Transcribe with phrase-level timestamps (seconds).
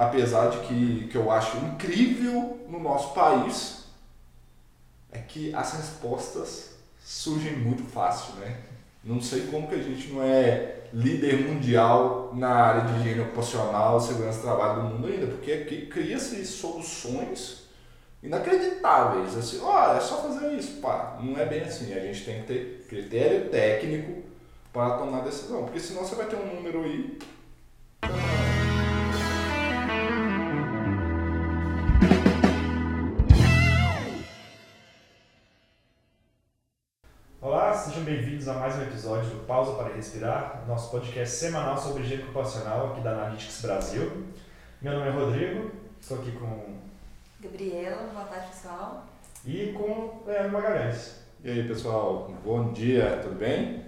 [0.00, 3.84] apesar de que, que eu acho incrível no nosso país,
[5.12, 8.60] é que as respostas surgem muito fácil, né?
[9.04, 14.00] Não sei como que a gente não é líder mundial na área de higiene ocupacional,
[14.00, 17.64] segurança do trabalho do mundo ainda, porque aqui cria-se soluções
[18.22, 22.40] inacreditáveis, assim, olha, é só fazer isso, pá, não é bem assim, a gente tem
[22.40, 24.22] que ter critério técnico
[24.72, 27.18] para tomar decisão, porque senão você vai ter um número aí
[38.00, 42.22] sejam bem-vindos a mais um episódio do Pausa para Respirar, nosso podcast semanal sobre higiene
[42.22, 44.24] ocupacional aqui da Analytics Brasil.
[44.80, 46.76] Meu nome é Rodrigo, estou aqui com
[47.40, 49.06] Gabriela, boa tarde pessoal.
[49.44, 51.20] e com Leandro Magalhães.
[51.44, 53.84] E aí, pessoal, bom dia, tudo bem?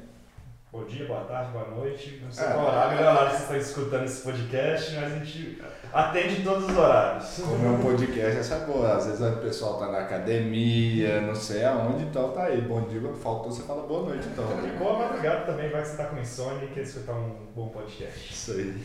[0.73, 2.19] Bom dia, boa tarde, boa noite.
[2.25, 2.51] Não sei É.
[2.53, 5.63] qual horário, melhor horário que vocês estão escutando esse podcast, mas a gente
[5.93, 7.41] atende todos os horários.
[7.47, 8.95] Como é um podcast, essa é boa.
[8.97, 12.63] Às vezes o pessoal tá na academia, não sei aonde, então tá aí.
[12.63, 14.47] Bom dia, faltou, você fala boa noite, então.
[14.65, 17.69] E boa madrugada também, vai que você está com insônia e quer escutar um bom
[17.69, 18.33] podcast.
[18.33, 18.83] Isso aí.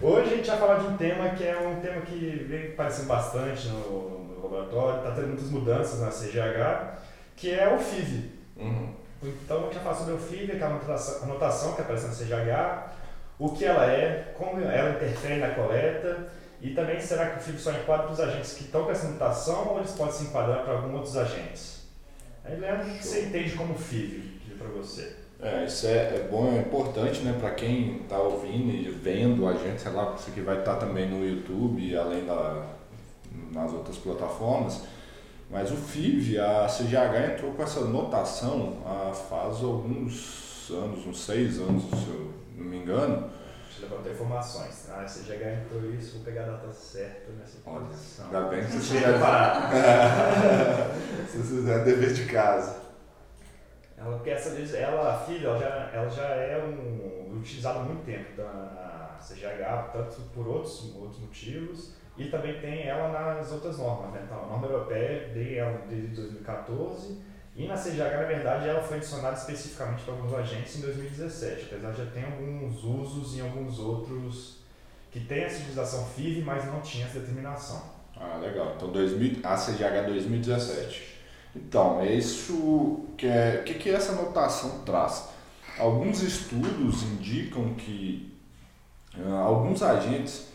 [0.00, 3.08] Hoje a gente vai falar de um tema que é um tema que vem aparecendo
[3.08, 6.98] bastante no, no laboratório, está tendo muitas mudanças na CGH,
[7.36, 8.30] que é o FIV.
[8.56, 9.03] Uhum.
[9.28, 12.92] Então a vai falar sobre o FIV, aquela anotação, anotação que aparece na CGH,
[13.38, 16.28] o que ela é, como ela interfere na coleta
[16.60, 19.06] e também será que o FIV só enquadra para os agentes que estão com essa
[19.06, 21.82] anotação ou eles podem se enquadrar para alguns outros agentes?
[22.44, 24.40] Aí Leandro, o que você entende como FIV?
[24.46, 25.16] Diz para você.
[25.40, 29.52] É, isso é, é bom, é importante, né, para quem tá ouvindo e vendo a
[29.52, 32.74] gente, sei lá, isso aqui vai estar também no YouTube, além da
[33.52, 34.82] nas outras plataformas.
[35.50, 41.58] Mas o FIV, a CGH entrou com essa notação há faz alguns anos, uns seis
[41.60, 43.30] anos, se eu não me engano.
[43.64, 44.88] Deixa eu levantar informações.
[44.90, 48.26] Ah, a CGH entrou isso, vou pegar a data certa nessa posição.
[48.26, 49.72] Ainda bem que você já preparado.
[51.30, 52.84] se você fizer dever de casa.
[53.96, 57.82] Ela, porque essa vez, ela, a filha, ela já, ela já é um, utilizada há
[57.82, 63.78] muito tempo da CGH, tanto por outros, outros motivos, e também tem ela nas outras
[63.78, 64.12] normas.
[64.12, 64.22] Né?
[64.24, 67.20] Então, a norma europeia tem ela desde 2014,
[67.56, 71.92] e na CGH, na verdade, ela foi adicionada especificamente para alguns agentes em 2017, apesar
[71.92, 74.64] de já ter alguns usos em alguns outros
[75.12, 77.80] que tem essa utilização FIV, mas não tinha essa determinação.
[78.16, 78.74] Ah, legal.
[78.76, 81.14] Então, 2000, a CGH 2017.
[81.54, 85.28] Então, é isso que é, o que, que essa notação traz?
[85.78, 88.36] Alguns estudos indicam que
[89.16, 90.48] ah, alguns agentes,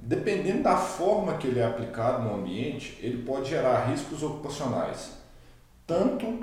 [0.00, 5.12] dependendo da forma que ele é aplicado no ambiente, ele pode gerar riscos ocupacionais.
[5.86, 6.40] Tanto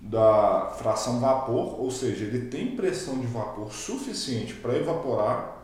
[0.00, 5.62] da fração vapor, ou seja, ele tem pressão de vapor suficiente para evaporar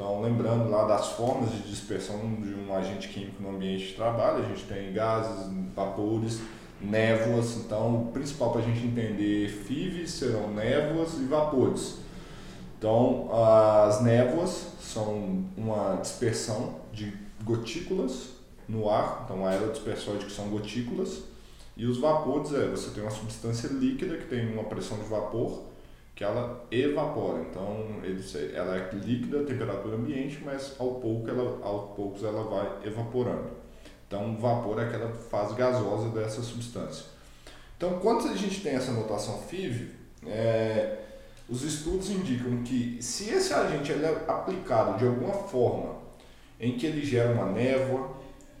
[0.00, 4.42] então, lembrando lá das formas de dispersão de um agente químico no ambiente de trabalho,
[4.42, 6.40] a gente tem gases, vapores,
[6.80, 7.56] névoas.
[7.56, 11.98] Então, o principal para a gente entender FIV serão névoas e vapores.
[12.78, 17.12] Então, as névoas são uma dispersão de
[17.42, 18.30] gotículas
[18.68, 21.24] no ar, então aerodispersóide são gotículas,
[21.76, 25.70] e os vapores é você tem uma substância líquida que tem uma pressão de vapor
[26.14, 27.40] que ela evapora.
[27.40, 28.22] Então, ele,
[28.54, 33.48] ela é líquida, temperatura ambiente, mas ao pouco ela, aos poucos ela vai evaporando.
[34.06, 37.06] Então, vapor é aquela fase gasosa dessa substância.
[37.74, 39.92] Então, quando a gente tem essa notação FIV,
[40.26, 40.98] é,
[41.48, 45.99] os estudos indicam que se esse agente é aplicado de alguma forma
[46.60, 48.16] em que ele gera uma névoa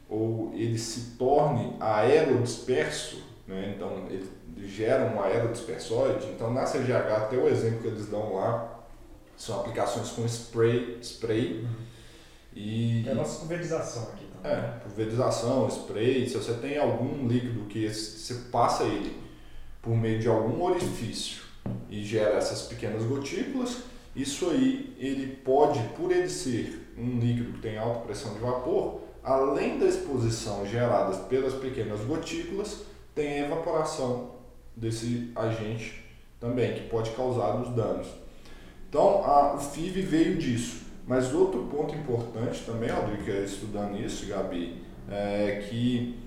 [0.08, 3.74] ou ele se torne aerodisperso, né?
[3.76, 4.28] então ele
[4.66, 8.80] gera um aerodispersóide, então na CGH até o exemplo que eles dão lá
[9.36, 11.66] são aplicações com spray, spray
[12.54, 14.58] e É a nossa pulverização aqui também.
[14.58, 19.16] é, pulverização, spray, se você tem algum líquido que você passa ele
[19.80, 21.42] por meio de algum orifício
[21.88, 23.78] e gera essas pequenas gotículas,
[24.14, 29.00] isso aí ele pode, por ele ser um líquido que tem alta pressão de vapor,
[29.22, 32.82] além da exposição gerada pelas pequenas gotículas,
[33.14, 34.32] tem a evaporação
[34.76, 36.04] desse agente
[36.38, 38.08] também, que pode causar os danos.
[38.88, 40.80] Então, a, o FIV veio disso.
[41.06, 46.18] Mas outro ponto importante também, Rodrigo, que é estudando isso, Gabi, é que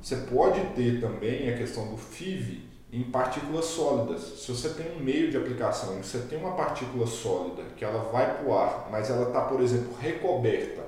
[0.00, 4.20] você pode ter também a questão do FIV em partículas sólidas.
[4.40, 8.36] Se você tem um meio de aplicação, você tem uma partícula sólida que ela vai
[8.36, 10.82] para o ar, mas ela está, por exemplo, recoberta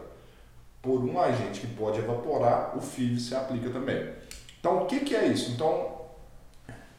[0.82, 4.12] por um agente que pode evaporar, o FIV se aplica também.
[4.60, 5.52] Então, o que, que é isso?
[5.52, 6.02] Então,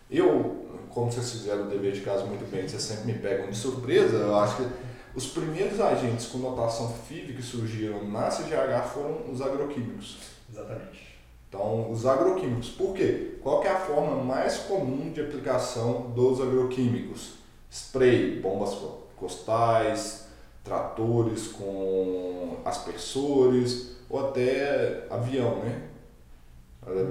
[0.10, 3.56] eu, como vocês fizeram o dever de casa muito bem, vocês sempre me pegam de
[3.56, 4.68] surpresa, eu acho que
[5.14, 10.18] os primeiros agentes com notação FIV que surgiram na CGH foram os agroquímicos.
[10.52, 11.15] Exatamente.
[11.50, 12.70] Então, os agroquímicos.
[12.70, 13.38] Por quê?
[13.42, 17.36] Qual é a forma mais comum de aplicação dos agroquímicos?
[17.70, 18.78] Spray, bombas
[19.16, 20.28] costais,
[20.64, 25.90] tratores com aspersores ou até avião, né?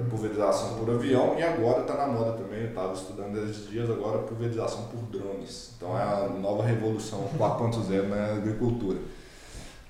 [0.09, 4.19] pulverização por avião e agora está na moda também, eu estava estudando esses dias agora
[4.19, 5.73] pulverização por drones.
[5.75, 8.99] Então é a nova revolução 4.0 na agricultura.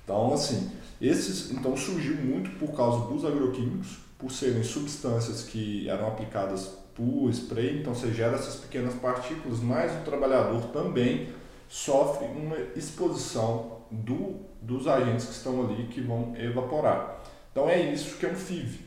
[0.04, 6.08] Então assim, esses então surgiu muito por causa dos agroquímicos, por serem substâncias que eram
[6.08, 11.28] aplicadas por spray, então você gera essas pequenas partículas, mas o trabalhador também
[11.68, 17.22] sofre uma exposição do, dos agentes que estão ali que vão evaporar.
[17.52, 18.80] Então é isso que é um FIV.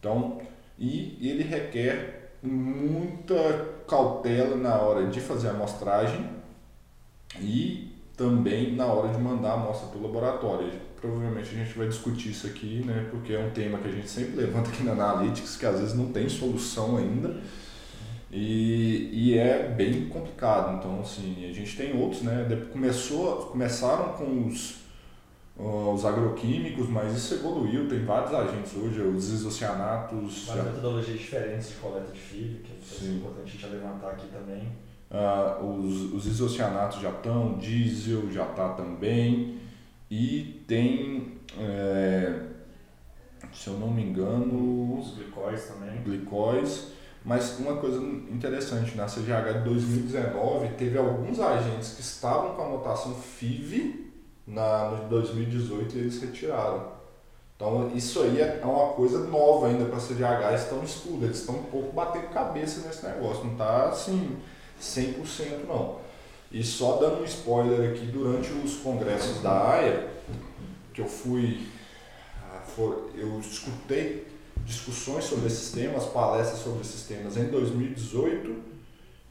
[0.00, 0.40] Então,
[0.78, 3.34] e ele requer muita
[3.88, 6.28] cautela na hora de fazer a amostragem
[7.40, 10.72] e também na hora de mandar a amostra para o laboratório.
[11.04, 14.08] Provavelmente a gente vai discutir isso aqui, né, porque é um tema que a gente
[14.08, 17.42] sempre levanta aqui na Analytics, que às vezes não tem solução ainda.
[18.32, 20.78] E, e é bem complicado.
[20.78, 22.48] Então, assim, a gente tem outros, né?
[22.72, 24.82] Começou, começaram com os
[25.56, 30.46] os agroquímicos, mas isso evoluiu, tem vários agentes hoje, os isocianatos.
[30.46, 30.70] Várias já...
[30.72, 32.72] metodologias diferentes de coleta de fibra, que
[33.06, 34.72] é importante a gente levantar aqui também.
[35.10, 39.58] Uh, os, os isocianatos já estão, diesel já está também,
[40.16, 42.40] e tem, é,
[43.52, 45.00] se eu não me engano.
[45.00, 46.02] Os glicóis também.
[46.04, 46.92] Glicóis.
[47.24, 48.00] Mas uma coisa
[48.30, 54.12] interessante, na CGH de 2019 teve alguns agentes que estavam com a notação FIV
[54.46, 56.92] na, no 2018 eles retiraram.
[57.56, 61.38] Então isso aí é uma coisa nova ainda para a CDH, estão em estudo, eles
[61.38, 64.36] estão um pouco batendo cabeça nesse negócio, não está assim
[64.80, 66.03] 100% não.
[66.54, 70.08] E só dando um spoiler aqui, durante os congressos da AIA,
[70.92, 71.66] que eu fui,
[72.40, 72.62] ah,
[73.16, 74.24] eu escutei
[74.64, 78.54] discussões sobre esses temas, palestras sobre esses temas em 2018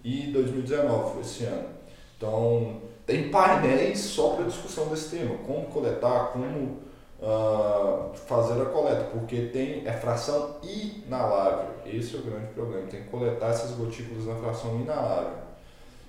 [0.03, 1.69] e 2019, esse ano.
[2.17, 6.79] Então, tem painéis só para discussão desse tema, como coletar, como
[7.21, 11.69] uh, fazer a coleta, porque tem é fração inalável.
[11.85, 15.52] Esse é o grande problema, tem que coletar essas gotículas na fração inalável.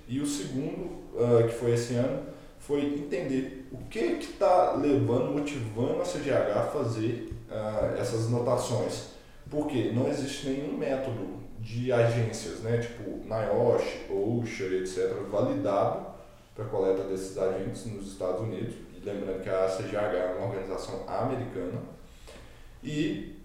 [0.07, 0.85] E o segundo,
[1.15, 2.23] uh, que foi esse ano,
[2.59, 9.15] foi entender o que está levando, motivando a CGH a fazer uh, essas notações.
[9.49, 16.05] Porque não existe nenhum método de agências, né, tipo NIOSH, OSHA, etc., validado
[16.55, 18.75] para coleta desses agentes nos Estados Unidos.
[19.03, 21.81] lembrando que a CGH é uma organização americana.
[22.83, 23.35] E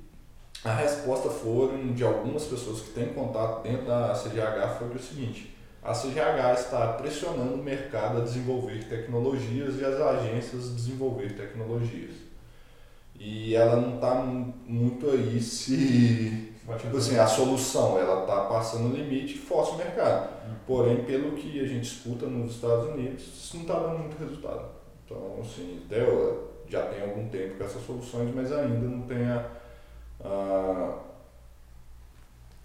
[0.64, 5.56] a resposta foram de algumas pessoas que têm contato dentro da CGH foi o seguinte:
[5.82, 12.16] a CGH está pressionando o mercado a desenvolver tecnologias e as agências a desenvolver tecnologias.
[13.18, 18.96] E ela não está muito aí se Tipo assim, a solução, ela está passando o
[18.96, 20.30] limite e força o mercado.
[20.46, 20.54] Uhum.
[20.66, 24.66] Porém, pelo que a gente escuta nos Estados Unidos, isso não está dando muito resultado.
[25.04, 26.06] Então, assim, até
[26.68, 29.46] já tem algum tempo com essas soluções, mas ainda não tem a,
[30.24, 30.98] a,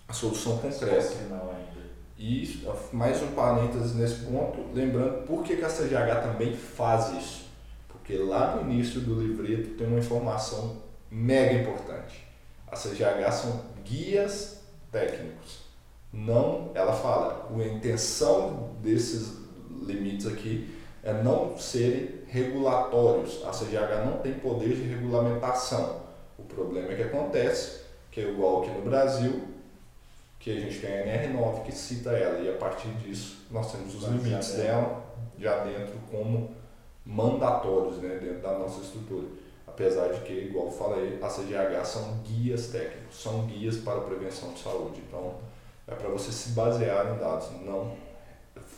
[0.07, 1.01] a solução concreta.
[2.17, 7.45] E mais um parênteses nesse ponto, lembrando por que, que a CGH também faz isso.
[7.89, 10.77] Porque lá no início do livreto tem uma informação
[11.11, 12.25] mega importante.
[12.67, 15.65] A CGH são guias técnicos.
[16.13, 19.37] Não, ela fala, a intenção desses
[19.81, 23.43] limites aqui é não serem regulatórios.
[23.45, 26.01] A CGH não tem poder de regulamentação.
[26.37, 29.54] O problema é que acontece, que é igual aqui no Brasil,
[30.45, 33.95] que a gente tem a NR9 que cita ela, e a partir disso nós temos
[33.95, 35.03] os limites dela
[35.39, 36.55] já dentro como
[37.03, 39.25] mandatórios né, dentro da nossa estrutura
[39.75, 44.53] apesar de que, igual eu falei, a CGH são guias técnicos, são guias para prevenção
[44.53, 45.01] de saúde.
[45.05, 45.35] Então,
[45.85, 47.97] é para você se basear em dados, não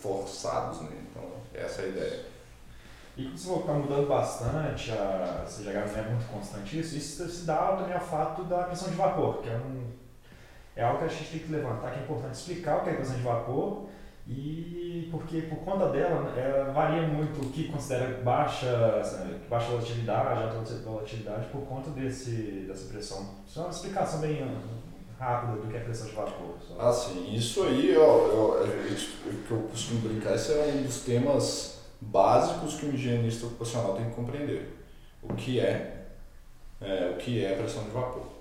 [0.01, 0.81] forçados.
[0.81, 0.89] Né?
[1.09, 2.25] Então, essa é a ideia.
[3.15, 7.45] E como você está mudando bastante, a CGH não é muito constante isso, isso se
[7.45, 9.86] dá também ao fato da questão de vapor, que é, um,
[10.77, 12.93] é algo que a gente tem que levantar, que é importante explicar o que é
[12.93, 13.87] a questão de vapor
[14.27, 19.01] e porque por conta dela ela varia muito o que considera baixa,
[19.49, 23.27] baixa volatilidade, alta volatilidade por conta desse, dessa pressão.
[23.47, 24.45] Isso é uma explicação bem
[25.17, 26.55] rápida do que é pressão de vapor.
[26.59, 26.75] Só.
[26.79, 27.33] Ah, sim.
[27.33, 28.67] Isso aí, ó, eu,
[29.47, 34.05] que eu costumo brincar, esse é um dos temas básicos que um higienista ocupacional tem
[34.05, 34.77] que compreender.
[35.23, 36.05] O que é,
[36.79, 38.36] é o que é pressão de vapor.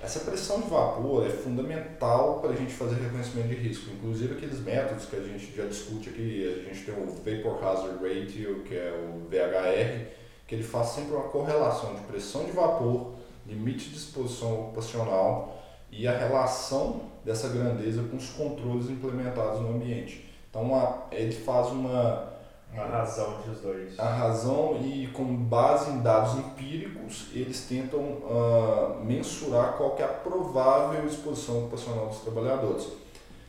[0.00, 3.90] Essa pressão de vapor é fundamental para a gente fazer reconhecimento de risco.
[3.90, 7.98] Inclusive aqueles métodos que a gente já discute aqui, a gente tem o Vapor Hazard
[8.02, 10.06] Ratio, que é o VHR,
[10.46, 13.14] que ele faz sempre uma correlação de pressão de vapor,
[13.44, 20.28] limite de exposição ocupacional e a relação dessa grandeza com os controles implementados no ambiente.
[20.48, 20.70] Então
[21.10, 22.37] ele faz uma
[22.76, 23.98] a razão entre os dois.
[23.98, 30.08] A razão e com base em dados empíricos, eles tentam uh, mensurar qual é a
[30.08, 32.88] provável exposição ocupacional dos trabalhadores.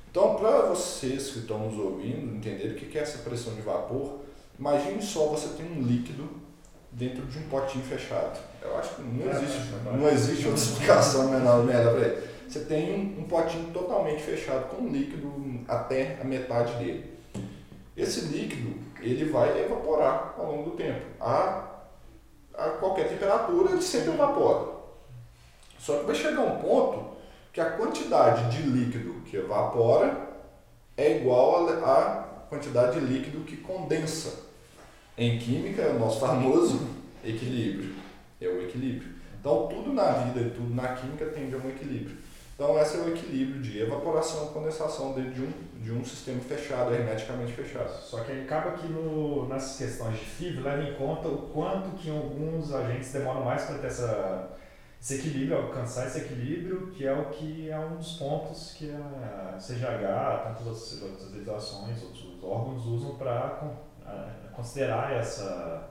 [0.09, 4.21] Então, para vocês que estão nos ouvindo entenderem o que é essa pressão de vapor,
[4.57, 6.27] imagine só você tem um líquido
[6.91, 8.39] dentro de um potinho fechado.
[8.61, 12.29] Eu acho que não é, existe, não existe outra explicação menor melhor para ele.
[12.47, 15.31] Você tem um, um potinho totalmente fechado com um líquido
[15.67, 17.05] até a metade dele.
[17.95, 21.05] Esse líquido ele vai evaporar ao longo do tempo.
[21.19, 21.65] A,
[22.53, 24.79] a qualquer temperatura ele sempre evapora.
[25.77, 27.17] Só que vai chegar um ponto
[27.53, 30.29] que a quantidade de líquido que evapora
[30.95, 34.47] é igual à quantidade de líquido que condensa.
[35.17, 36.87] Em química é o nosso famoso
[37.23, 37.95] equilíbrio.
[38.41, 39.09] É o equilíbrio.
[39.39, 42.17] Então tudo na vida e tudo na química tende a um equilíbrio.
[42.59, 46.41] Então, esse é o equilíbrio de evaporação e condensação dentro de um, de um sistema
[46.41, 47.89] fechado, hermeticamente fechado.
[48.01, 52.09] Só que acaba que no, nessas questões de FIV leva em conta o quanto que
[52.09, 54.49] alguns agentes demoram mais para ter essa,
[55.01, 59.57] esse equilíbrio, alcançar esse equilíbrio, que é o que é um dos pontos que a
[59.57, 63.71] CGH, tantas outras, outras legislações, outros órgãos usam para
[64.53, 65.87] considerar essa,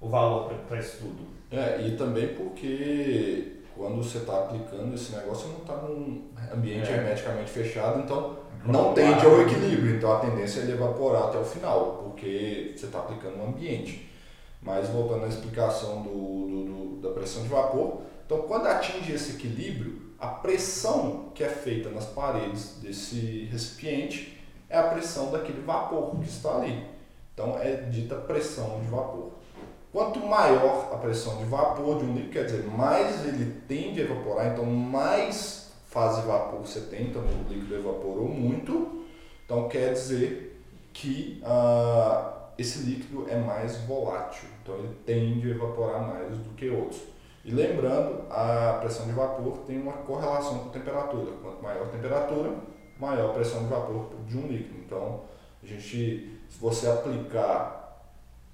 [0.00, 1.26] o valor para estudo.
[1.50, 6.96] É, e também porque quando você está aplicando esse negócio, não está num ambiente é.
[6.96, 9.96] hermeticamente fechado, então não tende ao equilíbrio.
[9.96, 14.10] Então a tendência é ele evaporar até o final, porque você está aplicando no ambiente.
[14.62, 19.36] Mas voltando à explicação do, do, do, da pressão de vapor, então quando atinge esse
[19.36, 26.16] equilíbrio, a pressão que é feita nas paredes desse recipiente é a pressão daquele vapor
[26.16, 26.84] que está ali.
[27.32, 29.32] Então é dita pressão de vapor.
[29.96, 34.04] Quanto maior a pressão de vapor de um líquido, quer dizer, mais ele tende a
[34.04, 39.06] evaporar, então mais fase vapor você tem, então o líquido evaporou muito,
[39.42, 40.62] então quer dizer
[40.92, 46.68] que uh, esse líquido é mais volátil, então ele tende a evaporar mais do que
[46.68, 47.00] outros.
[47.42, 51.32] E lembrando, a pressão de vapor tem uma correlação com a temperatura.
[51.42, 52.52] Quanto maior a temperatura,
[53.00, 54.78] maior a pressão de vapor de um líquido.
[54.84, 55.22] Então,
[55.62, 57.75] a gente, se você aplicar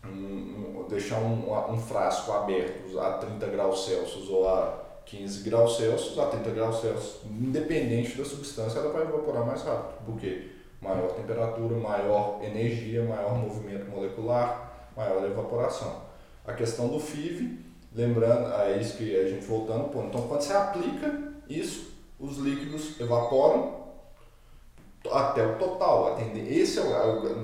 [0.04, 5.76] um, um, deixar um, um frasco aberto a 30 graus Celsius ou a 15 graus
[5.76, 11.12] Celsius, a 30 graus Celsius, independente da substância, ela vai evaporar mais rápido, porque maior
[11.14, 16.02] temperatura, maior energia, maior movimento molecular, maior evaporação.
[16.44, 17.58] A questão do FIV,
[17.94, 23.00] lembrando, é isso que a gente voltando, pô, então quando você aplica isso, os líquidos
[23.00, 23.81] evaporam
[25.10, 26.12] até o total.
[26.12, 26.52] Atender.
[26.52, 27.40] Esse é o,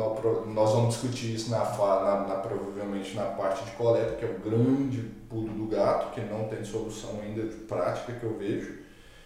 [0.46, 4.38] nós vamos discutir isso na, na, na, provavelmente na parte de coleta, que é o
[4.38, 8.78] grande pulo do gato, que não tem solução ainda de prática que eu vejo.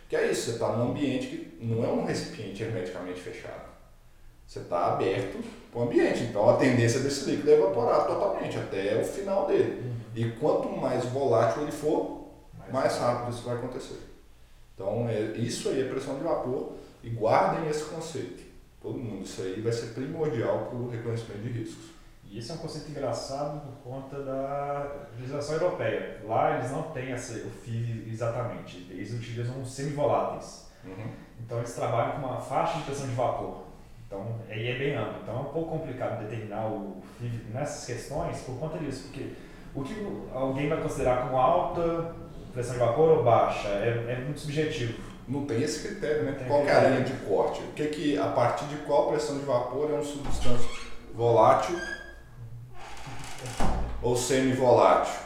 [0.09, 3.73] Que é isso, você está num ambiente que não é um recipiente hermeticamente fechado.
[4.47, 6.25] Você está aberto para o ambiente.
[6.25, 9.81] Então a tendência desse líquido é evaporar totalmente até o final dele.
[9.81, 9.93] Uhum.
[10.15, 12.27] E quanto mais volátil ele for,
[12.59, 13.99] mais, mais rápido isso vai acontecer.
[14.75, 18.43] Então é, isso aí é pressão de vapor e guardem esse conceito.
[18.81, 21.91] Todo mundo, isso aí vai ser primordial para o reconhecimento de riscos.
[22.29, 26.21] E isso é um conceito engraçado por conta da legislação europeia.
[26.25, 30.71] Lá eles não têm essa, o FIV exatamente, eles utilizam semivoláteis.
[30.85, 31.13] Uhum.
[31.41, 33.65] Então eles trabalham com uma faixa de pressão de vapor.
[34.07, 35.21] Então aí é bem amplo.
[35.23, 39.33] Então é um pouco complicado determinar o FIV nessas questões por conta disso, porque
[39.75, 39.95] o que
[40.33, 42.15] alguém vai considerar como alta
[42.53, 46.33] pressão de vapor ou baixa é, é muito subjetivo não tem esse critério, né?
[46.33, 47.61] Tem qual é a linha de corte?
[47.61, 50.69] O que que, a partir de qual pressão de vapor é uma substância
[51.15, 51.79] volátil
[54.03, 55.21] ou semi-volátil?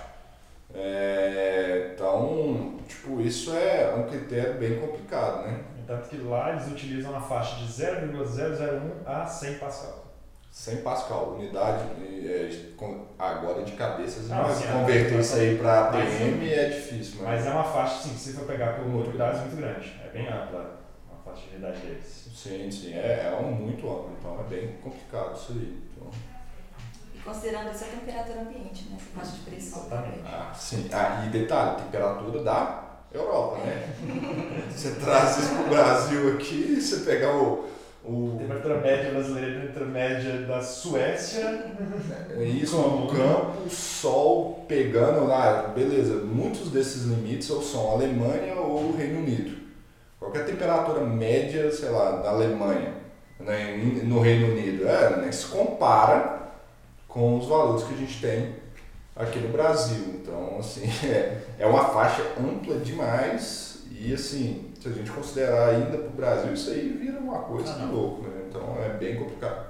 [0.74, 5.60] É, então, tipo, isso é um critério bem complicado, né?
[5.86, 10.05] Tanto que lá eles utilizam a faixa de 0,001 a 100 Pascal.
[10.56, 12.50] 100 Pascal, unidade, é,
[13.18, 17.20] agora de cabeça, mas sim, converter isso aí para ATM é difícil.
[17.20, 17.44] Mas...
[17.44, 20.80] mas é uma faixa, sim, se for pegar por unidades, muito grande, é bem ampla
[21.12, 22.30] a faixa de unidade deles.
[22.34, 25.78] Sim, sim, é, é um muito amplo, então é bem complicado isso aí.
[25.92, 26.10] Então...
[27.14, 29.86] E considerando essa temperatura ambiente, né, essa faixa de pressão.
[29.86, 30.22] Exatamente.
[30.24, 32.82] Ah, sim, ah, e detalhe, temperatura da
[33.12, 33.94] Europa, né?
[34.74, 37.75] você traz isso para o Brasil aqui, você pegar o
[38.08, 41.74] O, Temperatura média brasileira e temperatura média da Suécia.
[42.38, 46.14] É isso no campo, sol pegando lá, beleza.
[46.24, 49.56] Muitos desses limites ou são Alemanha ou Reino Unido.
[50.20, 52.94] Qualquer temperatura média, sei lá, na Alemanha,
[53.40, 56.52] né, no Reino Unido, é, nem se compara
[57.08, 58.54] com os valores que a gente tem
[59.16, 60.20] aqui no Brasil.
[60.20, 65.98] Então, assim, é, é uma faixa ampla demais e, assim, se a gente considerar ainda
[65.98, 68.46] para o Brasil, isso aí vira uma coisa Ah, de louco, né?
[68.48, 69.66] Então, é bem complicado.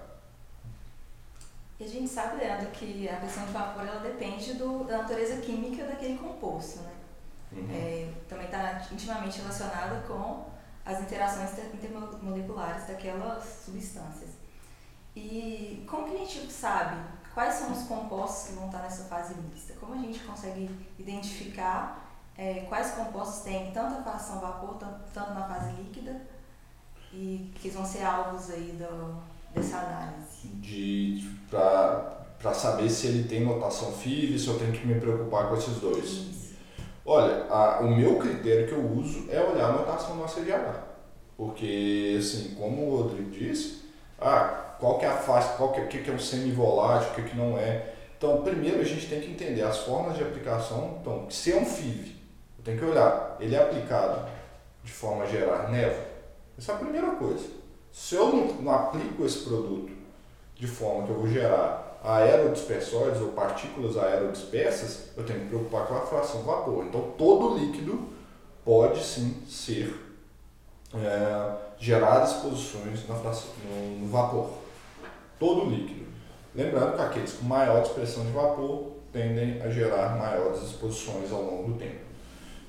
[1.78, 5.40] E a gente sabe, Leandro, que a questão de vapor ela depende do, da natureza
[5.42, 6.92] química daquele composto, né?
[7.52, 7.68] Uhum.
[7.70, 10.46] É, também está intimamente relacionada com
[10.84, 14.30] as interações inter- intermoleculares daquelas substâncias.
[15.14, 16.96] E como que a gente sabe
[17.34, 19.74] quais são os compostos que vão estar nessa fase mista?
[19.80, 22.05] Como a gente consegue identificar
[22.38, 26.20] é, quais compostos têm tanto a fração vapor, tanto, tanto na fase líquida,
[27.12, 29.16] e que vão ser alvos aí do,
[29.54, 30.48] dessa análise?
[30.60, 31.28] de
[32.38, 35.76] para saber se ele tem notação FIV, se eu tenho que me preocupar com esses
[35.80, 36.04] dois.
[36.04, 36.54] Isso.
[37.04, 40.82] Olha, a- o meu critério que eu uso é olhar a notação no ACGH.
[41.36, 43.84] Porque, assim, como o Rodrigo disse,
[44.20, 47.10] ah, qual que é a faixa, qual que, é- o que, que é um semivolátil,
[47.10, 47.94] o que, que não é.
[48.18, 50.98] Então, primeiro a gente tem que entender as formas de aplicação.
[51.00, 52.15] Então, se é um FIV,
[52.66, 54.28] tenho que olhar, ele é aplicado
[54.82, 56.04] de forma a gerar névoa?
[56.58, 57.46] Essa é a primeira coisa.
[57.92, 59.92] Se eu não, não aplico esse produto
[60.56, 65.86] de forma que eu vou gerar aerodispersóides ou partículas aerodispersas, eu tenho que me preocupar
[65.86, 66.84] com a fração vapor.
[66.84, 68.08] Então, todo líquido
[68.64, 69.94] pode sim ser
[70.92, 74.50] é, gerar exposições na fração, no, no vapor.
[75.38, 76.06] Todo líquido.
[76.52, 81.72] Lembrando que aqueles com maior dispersão de vapor tendem a gerar maiores exposições ao longo
[81.72, 82.05] do tempo.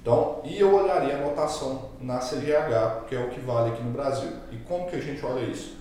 [0.08, 3.92] Então, e eu olharia a notação na CGH, que é o que vale aqui no
[3.92, 4.32] Brasil.
[4.54, 5.76] E como que a gente olha isso?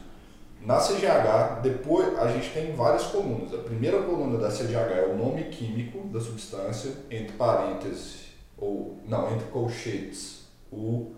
[0.61, 3.54] Na CGH, depois a gente tem várias colunas.
[3.54, 9.33] A primeira coluna da CGH é o nome químico da substância, entre parênteses, ou não,
[9.33, 11.12] entre colchetes, o,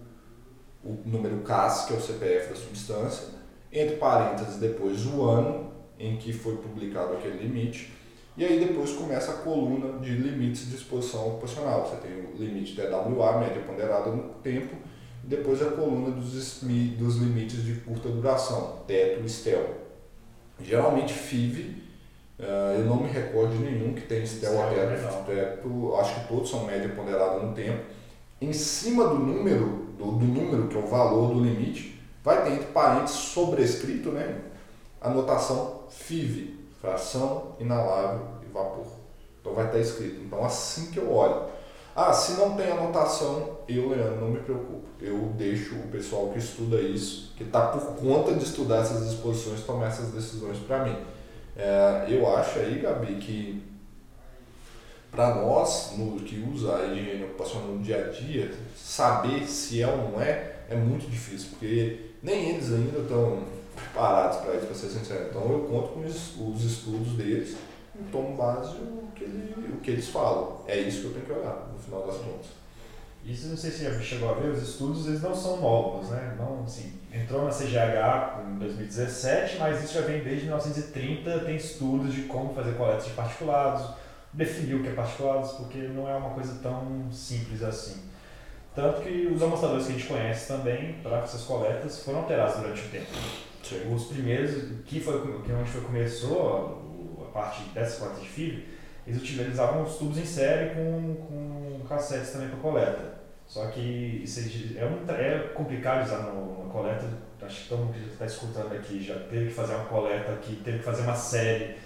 [0.85, 3.29] o número CAS, que é o CPF da substância,
[3.73, 7.91] entre parênteses, depois o ano em que foi publicado aquele limite,
[8.39, 11.85] e aí depois começa a coluna de limites de exposição ocupacional.
[11.85, 14.77] Você tem o limite TWA, média ponderada no tempo,
[15.25, 19.75] e depois a coluna dos, SMI dos limites de curta duração, teto e STEL.
[20.61, 21.83] Geralmente FIV,
[22.39, 25.25] eh, eu não me recordo de nenhum que tem STEL não.
[25.25, 27.83] teto, acho que todos são média ponderada no tempo.
[28.41, 32.53] Em cima do número, do, do número que é o valor do limite, vai ter
[32.53, 34.43] entre parênteses sobrescrito, né?
[35.01, 38.87] A notação FIV, fração inalável e vapor.
[39.41, 40.21] Então vai estar escrito.
[40.21, 41.49] Então assim que eu olho.
[41.95, 44.87] Ah, se não tem anotação, eu, Leandro, não me preocupo.
[45.01, 49.65] Eu deixo o pessoal que estuda isso, que está por conta de estudar essas exposições,
[49.65, 50.97] tomar essas decisões para mim.
[51.57, 53.69] É, eu acho aí, Gabi, que
[55.11, 59.89] para nós, no, que usa a higiene ocupacional no dia a dia, saber se é
[59.89, 63.43] ou não é, é muito difícil, porque nem eles ainda estão
[63.79, 65.27] preparados para isso, para ser sincero.
[65.31, 67.57] Então eu conto com os, os estudos deles
[67.99, 70.63] e tomo base o que, ele, o que eles falam.
[70.67, 72.59] É isso que eu tenho que olhar, no final das contas.
[73.25, 76.35] Isso não sei se já chegou a ver, os estudos eles não são novos, né?
[76.39, 82.15] Não, assim, entrou na CGH em 2017, mas isso já vem desde 1930, tem estudos
[82.15, 83.91] de como fazer coletas de particulados,
[84.33, 88.09] definir o que é particulados, porque não é uma coisa tão simples assim.
[88.75, 92.81] Tanto que os amostradores que a gente conhece também para essas coletas foram alterados durante
[92.81, 93.07] o tempo.
[93.75, 98.63] Os primeiros, que foi que onde foi começou a parte dessa coleta de fibra,
[99.07, 103.19] eles utilizavam os tubos em série com, com cassetes também para coleta.
[103.47, 104.23] Só que
[104.77, 107.07] é, um, é complicado usar no, na coleta.
[107.41, 110.57] Acho que todo mundo que está escutando aqui já teve que fazer uma coleta aqui,
[110.57, 111.77] teve que fazer uma série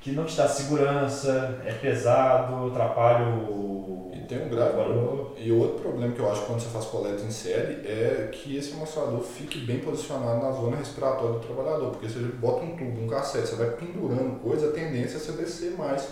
[0.00, 4.10] que não te dá segurança, é pesado, atrapalha o.
[4.14, 5.34] E tem um grave valor.
[5.36, 8.72] E outro problema que eu acho quando você faz coleta em série é que esse
[8.74, 13.06] amostrador fique bem posicionado na zona respiratória do trabalhador, porque você bota um tubo, um
[13.06, 16.08] cassete, você vai pendurando coisa, a tendência é você descer mais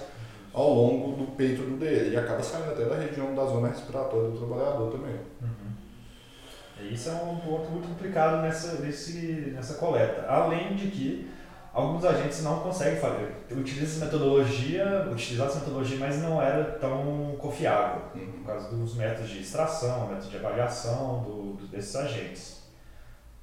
[0.53, 4.31] ao longo do peito do dele e acaba saindo até da região da zona respiratória
[4.31, 5.15] do trabalhador também.
[6.81, 10.27] E Isso é um ponto muito complicado nessa, nesse, nessa coleta.
[10.29, 11.31] Além de que
[11.79, 13.33] alguns agentes não conseguem fazer.
[13.51, 19.31] Utiliza essa metodologia, utilizava essa metodologia, mas não era tão confiável, por causa dos métodos
[19.31, 22.59] de extração, métodos de avaliação do, do- desses agentes.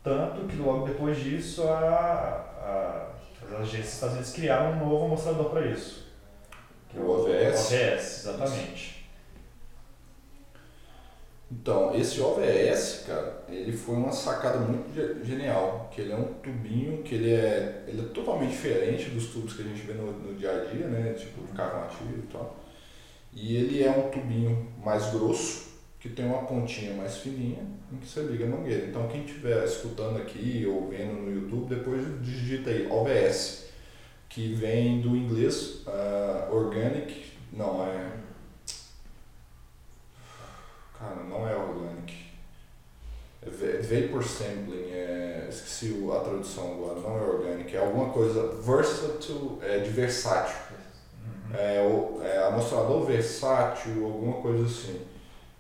[0.04, 3.08] Tanto que logo depois disso a, a-
[3.48, 6.06] as agências Unidos criaram um novo amostrador para isso.
[6.90, 7.60] que é O OVS.
[7.72, 8.95] OVS, exatamente.
[11.62, 16.34] Então, esse OVS, cara, ele foi uma sacada muito ge- genial, que ele é um
[16.36, 20.12] tubinho que ele é, ele é totalmente diferente dos tubos que a gente vê no,
[20.12, 22.56] no dia a dia, né, tipo de carro ativo e tal.
[23.34, 25.66] E ele é um tubinho mais grosso,
[26.00, 28.86] que tem uma pontinha mais fininha, em que você liga a mangueira.
[28.88, 33.66] Então, quem estiver escutando aqui ou vendo no YouTube, depois digita aí OVS,
[34.30, 38.12] que vem do inglês ah, Organic, não, é
[41.06, 42.26] Cara, não é organic.
[43.44, 48.48] É va- vapor sampling, é, esqueci a tradução agora, não é organic, é alguma coisa
[48.54, 50.56] versatile, é de versátil.
[51.24, 51.56] Uhum.
[51.56, 55.02] É, o, é amostrador versátil, alguma coisa assim.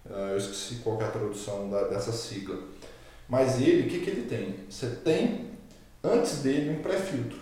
[0.09, 2.57] Ah, eu esqueci qual é a tradução da, dessa sigla.
[3.29, 4.55] Mas ele, o que, que ele tem?
[4.69, 5.51] Você tem,
[6.03, 7.39] antes dele, um pré-filtro,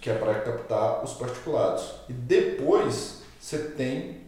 [0.00, 1.94] que é para captar os particulados.
[2.08, 4.25] E depois você tem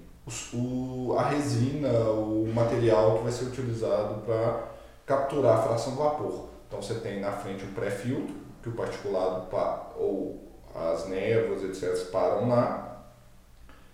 [0.52, 4.64] o, a resina, o material que vai ser utilizado para
[5.06, 6.48] capturar a fração vapor.
[6.66, 10.38] Então você tem na frente um pré-filtro, que o particulado pa- ou
[10.74, 13.02] as névoas, etc., param lá,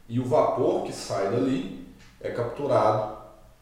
[0.08, 1.86] e o vapor que sai dali
[2.20, 3.16] é capturado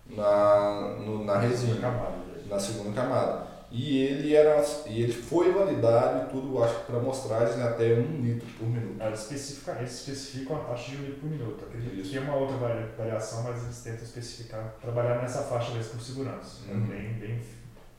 [0.07, 2.13] na, no- na resina né?
[2.49, 3.42] na segunda camada.
[3.75, 8.21] E ele era e ele foi validado e tudo, acho que para amostragem até um
[8.21, 9.03] litro por minuto.
[9.03, 11.65] Eles especificam, eles especificam a taxa de um litro por minuto.
[11.65, 15.93] Acredito que tem uma outra vari- variação, mas eles tentam especificar, trabalhar nessa faixa mesmo
[15.95, 16.71] com segurança.
[16.71, 16.85] Uhum.
[16.85, 17.41] É bem, bem.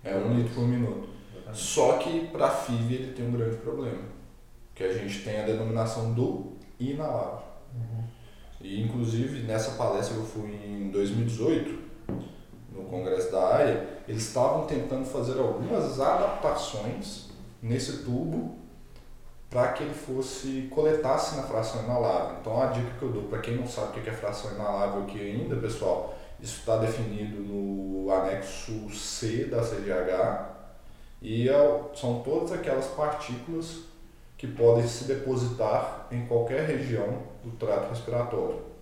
[0.03, 1.09] É um litro por minuto.
[1.33, 1.57] exatamente.
[1.59, 4.03] Só que para FIV ele tem um grande problema,
[4.75, 7.41] que a gente tem a denominação do inalável.
[7.73, 8.03] Uhum.
[8.62, 11.79] E inclusive nessa palestra que eu fui em 2018,
[12.75, 17.29] no Congresso da AIA, eles estavam tentando fazer algumas adaptações
[17.62, 18.55] nesse tubo
[19.49, 22.38] para que ele fosse coletasse na fração inalável.
[22.41, 25.03] Então a dica que eu dou para quem não sabe o que é fração inalável
[25.03, 30.49] aqui ainda, pessoal, isso está definido no anexo C da CGH
[31.21, 33.83] e é- são todas aquelas partículas
[34.38, 38.72] que podem se depositar em qualquer região do trato respiratório.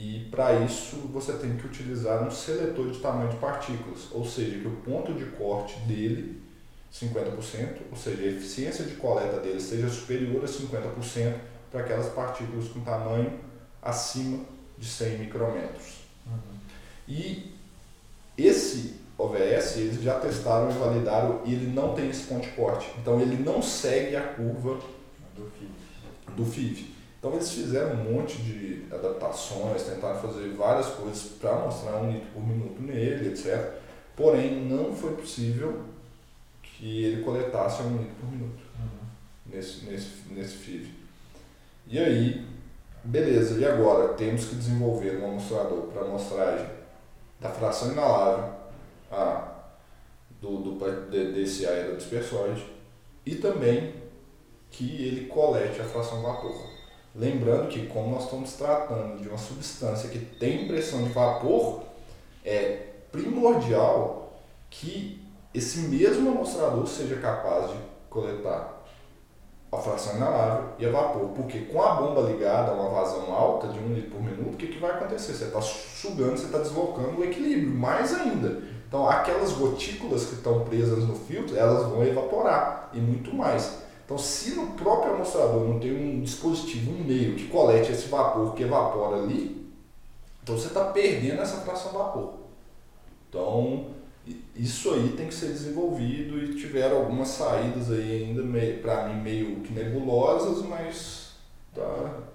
[0.00, 4.58] E para isso você tem que utilizar um seletor de tamanho de partículas, ou seja,
[4.58, 6.40] que o ponto de corte dele,
[6.90, 11.34] 50%, ou seja, a eficiência de coleta dele seja superior a 50%
[11.70, 13.38] para aquelas partículas com tamanho
[13.82, 14.42] acima
[14.78, 15.98] de 100 micrômetros.
[16.26, 16.56] Uhum.
[17.06, 17.52] E
[18.38, 22.90] esse OVS eles já testaram e validaram e ele não tem esse ponto de corte.
[22.98, 24.80] Então ele não segue a curva
[25.36, 25.70] Do FIV.
[26.34, 26.99] do FIV.
[27.20, 32.28] Então eles fizeram um monte de adaptações, tentaram fazer várias coisas para mostrar um litro
[32.32, 33.74] por minuto nele, etc.
[34.16, 35.82] Porém, não foi possível
[36.62, 39.06] que ele coletasse um litro por minuto Uhum.
[39.54, 40.94] nesse, nesse, nesse FIV.
[41.86, 42.46] E aí,
[43.04, 44.14] beleza, e agora?
[44.14, 46.66] Temos que desenvolver um amostrador para amostragem
[47.38, 48.54] da fração inalável
[49.12, 49.58] a,
[50.40, 52.64] do, do, de- desse aerodispersóide
[53.26, 53.92] e também
[54.70, 56.69] que ele colete a fração vapor.
[57.14, 61.82] Lembrando que como nós estamos tratando de uma substância que tem pressão de vapor,
[62.44, 64.32] é primordial
[64.70, 65.20] que
[65.52, 67.76] esse mesmo amostrador seja capaz de
[68.08, 68.80] coletar
[69.72, 71.30] a fração inalável e a vapor.
[71.30, 74.56] Porque com a bomba ligada a uma vazão alta de 1 litro por minuto, o
[74.56, 75.34] que, que vai acontecer?
[75.34, 78.62] Você está sugando, você está deslocando o equilíbrio, mais ainda.
[78.86, 83.78] Então aquelas gotículas que estão presas no filtro, elas vão evaporar e muito mais.
[84.10, 88.56] Então se no próprio amostrador não tem um dispositivo, um meio que colete esse vapor
[88.56, 89.70] que evapora ali,
[90.42, 92.32] então você está perdendo essa fração vapor.
[93.28, 93.86] Então
[94.56, 98.42] isso aí tem que ser desenvolvido e tiveram algumas saídas aí ainda
[98.82, 101.34] para mim meio que nebulosas, mas
[101.72, 101.80] tá,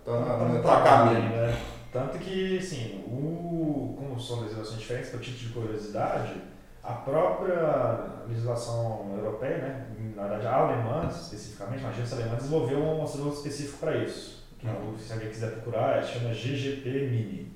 [0.05, 1.29] tá, Tá tá, no tá caminho.
[1.29, 1.61] né?
[1.91, 6.41] Tanto que, assim, o, como são legislações diferentes, para título de curiosidade,
[6.85, 12.91] a própria legislação europeia, né, na verdade a alemã especificamente, uma agência alemã desenvolveu um
[12.91, 14.45] amostrador específico para isso.
[14.63, 14.97] Uhum.
[14.97, 17.51] Se alguém quiser procurar, chama GGP Mini.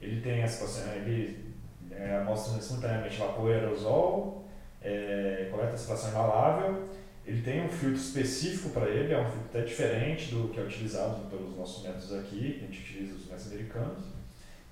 [0.00, 1.54] Ele tem essa ele
[1.90, 4.44] é, mostra simultaneamente vapor e aerosol,
[4.82, 6.88] é, coleta a situação inalável,
[7.26, 10.62] ele tem um filtro específico para ele, é um filtro até diferente do que é
[10.62, 14.13] utilizado pelos nossos métodos aqui, que a gente utiliza os métodos americanos.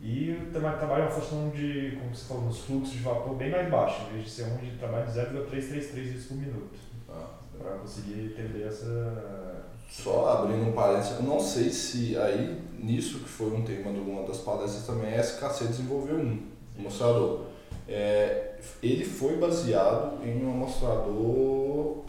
[0.03, 3.71] E também trabalha uma função de, como você falou, nos fluxos de vapor bem mais
[3.71, 7.29] baixo, em vez de ser um de trabalho de 0,333 litros por minuto, Tá.
[7.59, 9.63] para conseguir entender essa.
[9.89, 14.01] Só abrindo um parênteses, eu não sei se aí, nisso que foi um tema de
[14.01, 16.43] uma das palestras também, a SKC desenvolveu um
[16.79, 17.43] mostrador.
[17.87, 22.05] É, ele foi baseado em um mostrador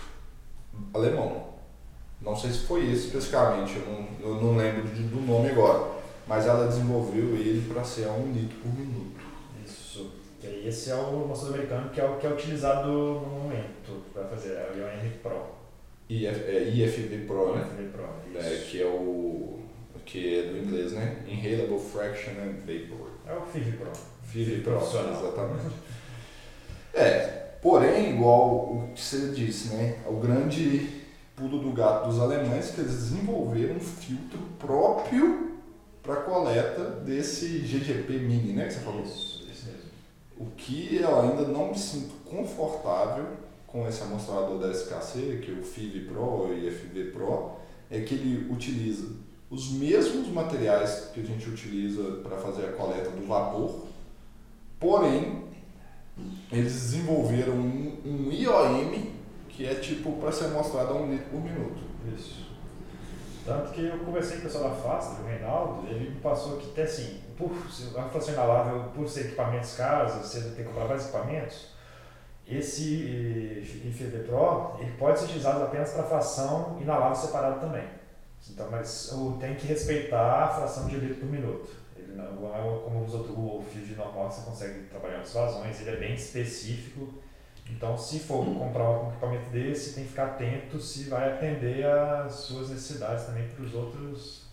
[0.94, 1.44] alemão.
[2.22, 6.02] Não sei se foi esse especificamente, eu não, eu não lembro de- do nome agora.
[6.28, 9.20] Mas ela desenvolveu ele para ser a um litro por minuto.
[9.66, 10.12] Isso.
[10.44, 14.26] E esse é o amostrador americano que é o que é utilizado no momento para
[14.26, 15.64] fazer, é o IOM Pro.
[16.10, 17.62] IF, é IFV Pro, né?
[17.62, 18.06] IFV Pro,
[18.40, 18.66] É, isso.
[18.70, 19.60] que é o.
[20.06, 21.24] que é do inglês, né?
[21.28, 23.08] Inhalable Fraction and Vapor.
[23.26, 23.92] É o FIV Pro.
[24.24, 25.76] FIV Pro, exatamente.
[26.94, 30.00] É, porém, igual o que você disse, né?
[30.06, 31.04] O grande
[31.36, 35.53] pulo do gato dos alemães é que eles desenvolveram um filtro próprio
[36.04, 38.68] para coleta desse GGP mini, né?
[38.68, 39.04] Que você falou.
[39.04, 39.90] Isso, isso mesmo.
[40.38, 43.26] O que eu ainda não me sinto confortável
[43.66, 47.54] com esse amostrador da SKC, que é o FIV Pro e FV Pro,
[47.90, 49.08] é que ele utiliza
[49.50, 53.86] os mesmos materiais que a gente utiliza para fazer a coleta do vapor,
[54.80, 55.44] porém
[56.52, 59.14] eles desenvolveram um, um IOM
[59.50, 61.84] que é tipo para ser mostrado a um litro por minuto.
[62.16, 62.53] Isso.
[63.46, 66.72] Tanto que eu conversei com o pessoal da Fasta, o Reinaldo, ele me passou que
[66.72, 71.06] até assim, por a fração inalável, por ser equipamentos caros, você tem que comprar vários
[71.06, 71.74] equipamentos,
[72.48, 77.88] esse eh, IFV Pro, ele pode ser utilizado apenas para fração inalável separado também.
[78.50, 81.70] Então, mas tem que respeitar a fração de litro por minuto.
[81.96, 82.36] Ele não
[82.84, 86.14] como os outros, o FIV normal, que você consegue trabalhar nas vazões, ele é bem
[86.14, 87.23] específico.
[87.70, 92.34] Então, se for comprar um equipamento desse, tem que ficar atento se vai atender às
[92.34, 94.44] suas necessidades também para os outros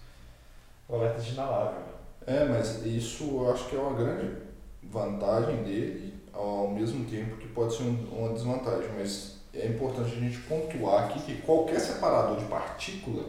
[0.87, 1.83] coletas de inalável.
[2.27, 4.37] É, mas isso eu acho que é uma grande
[4.83, 10.20] vantagem dele, ao mesmo tempo que pode ser um- uma desvantagem, mas é importante a
[10.20, 13.25] gente pontuar aqui que qualquer separador de partícula,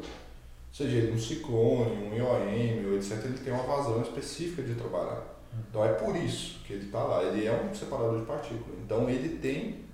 [0.72, 5.41] seja ele um ciclone, um IOM, etc., ele tem uma vazão específica de trabalhar.
[5.60, 8.76] Então é por isso que ele está lá, ele é um separador de partícula.
[8.84, 9.86] Então ele tem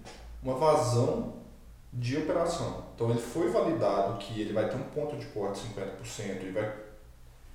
[0.44, 1.34] uma vazão
[1.92, 2.84] de operação.
[2.96, 6.52] Então ele foi validado que ele vai ter um ponto de corte de 50% e
[6.52, 6.72] vai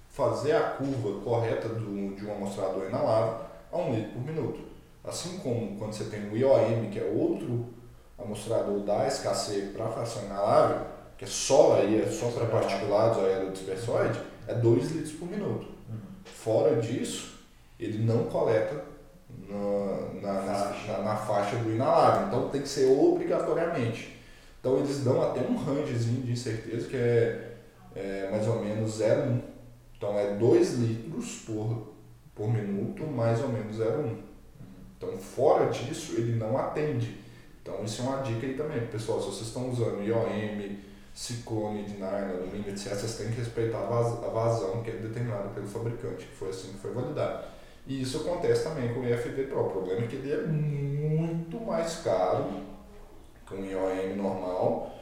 [0.09, 4.61] fazer a curva correta do, de um amostrador inalável a um litro por minuto.
[5.05, 7.67] Assim como quando você tem o IOM, que é outro
[8.19, 10.87] amostrador da SKC para fração inalável,
[11.17, 15.67] que é só aí, é só para particulados aerodispersóide, é 2 litros por minuto.
[16.25, 17.32] Fora disso,
[17.85, 18.85] ele não coleta
[19.49, 20.93] na, na, Faixa.
[20.93, 22.27] na- na faixa do inalável.
[22.29, 24.19] Então tem que ser obrigatoriamente.
[24.61, 27.57] Então eles dão até um rangezinho de incerteza que é,
[27.95, 29.41] é mais ou menos 0,1.
[29.97, 31.93] Então é 2 litros por,
[32.35, 34.17] por minuto, mais ou menos 0,1.
[34.97, 37.21] Então fora disso ele não atende.
[37.61, 40.77] Então isso é uma dica aí também, pessoal, se vocês estão usando IOM,
[41.15, 44.95] ciclone de nylon, alumínio, etc., vocês têm que respeitar a vaz- a vazão que é
[44.95, 47.45] determinada pelo fabricante, foi assim que foi validado.
[47.87, 49.67] E isso acontece também com o IFV Pro.
[49.67, 52.63] O problema é que ele é muito mais caro
[53.47, 54.95] que um IOM normal.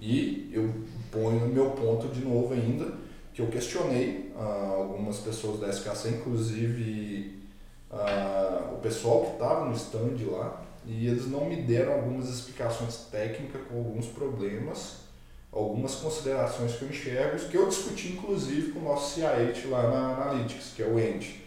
[0.00, 0.72] E eu
[1.10, 2.92] ponho no meu ponto de novo ainda,
[3.32, 7.42] que eu questionei ah, algumas pessoas da SKC, inclusive
[7.90, 13.06] ah, o pessoal que estava no stand lá, e eles não me deram algumas explicações
[13.10, 14.98] técnicas com alguns problemas,
[15.50, 20.22] algumas considerações que eu enxergo, que eu discuti inclusive com o nosso CIH lá na
[20.22, 21.45] Analytics, que é o END.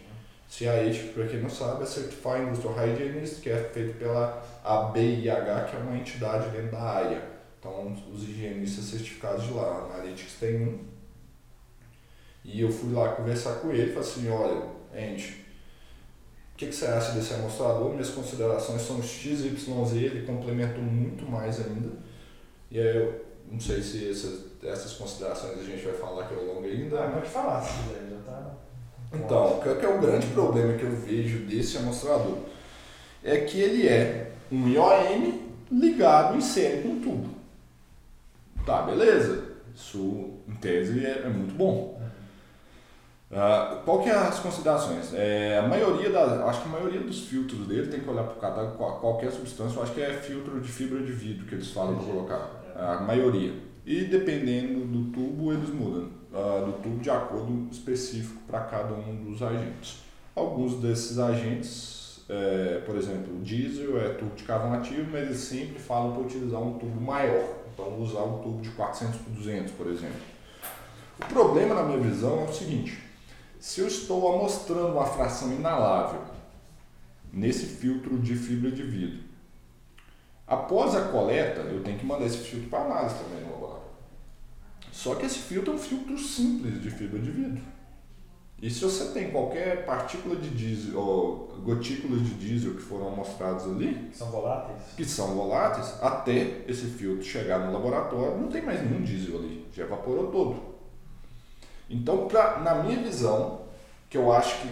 [0.50, 5.76] CIH, para quem não sabe, é Certified Industrial Hygienist, que é feito pela ABIH, que
[5.76, 7.22] é uma entidade dentro da AIA.
[7.60, 10.84] Então, os higienistas certificados de lá, Analytics tem um.
[12.44, 15.44] E eu fui lá conversar com ele e falei assim, olha, Andy,
[16.54, 17.90] o que, que você acha desse amostrador?
[17.90, 21.90] Minhas considerações são X, Y, Z, ele complementou muito mais ainda.
[22.72, 26.44] E aí eu não sei se essas, essas considerações a gente vai falar aqui ao
[26.44, 27.04] longo ainda.
[27.04, 27.99] Ah, pode falar se quiser.
[29.12, 32.38] Então, qual que é o grande problema que eu vejo desse amostrador?
[33.24, 37.28] É que ele é um IOM ligado em série com tubo.
[38.64, 39.50] Tá, beleza.
[39.74, 42.00] Isso, em tese, é, é muito bom.
[43.32, 45.14] Ah, qual que é as considerações?
[45.14, 48.40] É, a maioria da, acho que a maioria dos filtros dele tem que olhar para
[48.40, 49.76] cada qual- qualquer substância.
[49.78, 52.50] Eu acho que é filtro de fibra de vidro que eles falam para colocar.
[52.76, 53.52] A maioria.
[53.86, 56.08] E dependendo do tubo, eles mudam.
[56.32, 59.98] Ah, do tubo de acordo específico para cada um dos agentes.
[60.34, 65.38] Alguns desses agentes, é, por exemplo, o diesel é tubo de carvão ativo, mas eles
[65.38, 67.56] sempre falam para utilizar um tubo maior.
[67.74, 70.20] Então, usar um tubo de 400 por 200, por exemplo.
[71.18, 73.02] O problema, na minha visão, é o seguinte:
[73.58, 76.22] se eu estou amostrando uma fração inalável
[77.32, 79.24] nesse filtro de fibra de vidro,
[80.46, 83.40] após a coleta, eu tenho que mandar esse filtro para análise também.
[85.02, 87.62] Só que esse filtro é um filtro simples de fibra de vidro.
[88.60, 93.64] E se você tem qualquer partícula de diesel ou gotículas de diesel que foram amostradas
[93.64, 94.82] ali, Que são voláteis?
[94.98, 99.66] que são voláteis, até esse filtro chegar no laboratório, não tem mais nenhum diesel ali,
[99.74, 100.56] já evaporou todo.
[101.88, 103.62] Então, pra, na minha visão,
[104.10, 104.68] que eu acho que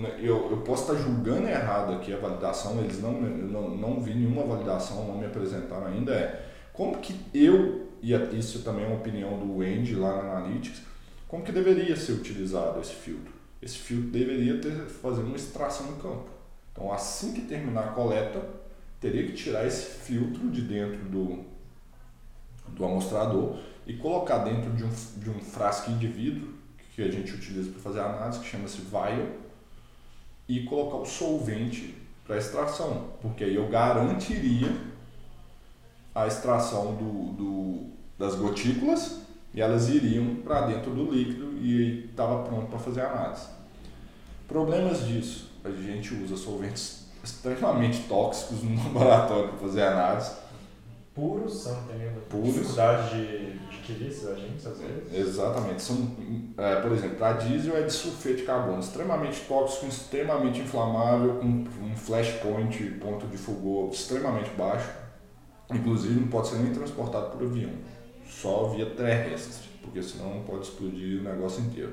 [0.00, 4.12] né, eu, eu posso estar julgando errado aqui a validação, eles não, não, não vi
[4.12, 8.96] nenhuma validação, não me apresentaram ainda, é como que eu, e isso também é uma
[8.96, 10.82] opinião do Andy lá na Analytics,
[11.26, 13.32] como que deveria ser utilizado esse filtro?
[13.60, 16.28] Esse filtro deveria ter fazer uma extração no campo.
[16.72, 18.40] Então assim que terminar a coleta,
[19.00, 21.44] teria que tirar esse filtro de dentro do,
[22.68, 26.54] do amostrador e colocar dentro de um, de um frasquinho de vidro
[26.94, 29.28] que a gente utiliza para fazer a análise, que chama-se vial,
[30.48, 31.94] e colocar o solvente
[32.26, 34.68] para extração, porque aí eu garantiria
[36.22, 37.86] a extração do, do,
[38.18, 39.20] das gotículas
[39.54, 43.46] e elas iriam para dentro do líquido e estava pronto para fazer a análise.
[44.46, 50.48] Problemas disso, a gente usa solventes extremamente tóxicos no laboratório para fazer análise
[51.18, 52.54] puros, tem nenhuma Puros.
[52.54, 55.12] dificuldade de, adquirir esses agentes, às vezes.
[55.12, 55.82] Exatamente.
[55.82, 56.16] São,
[56.56, 61.46] é, por exemplo, a diesel é de sulfeto de carbono, extremamente tóxico, extremamente inflamável, com
[61.46, 64.88] um flash point, ponto de fulgor extremamente baixo.
[65.70, 67.70] Inclusive não pode ser nem transportado por avião,
[68.26, 71.92] só via terrestre, porque senão pode explodir o negócio inteiro.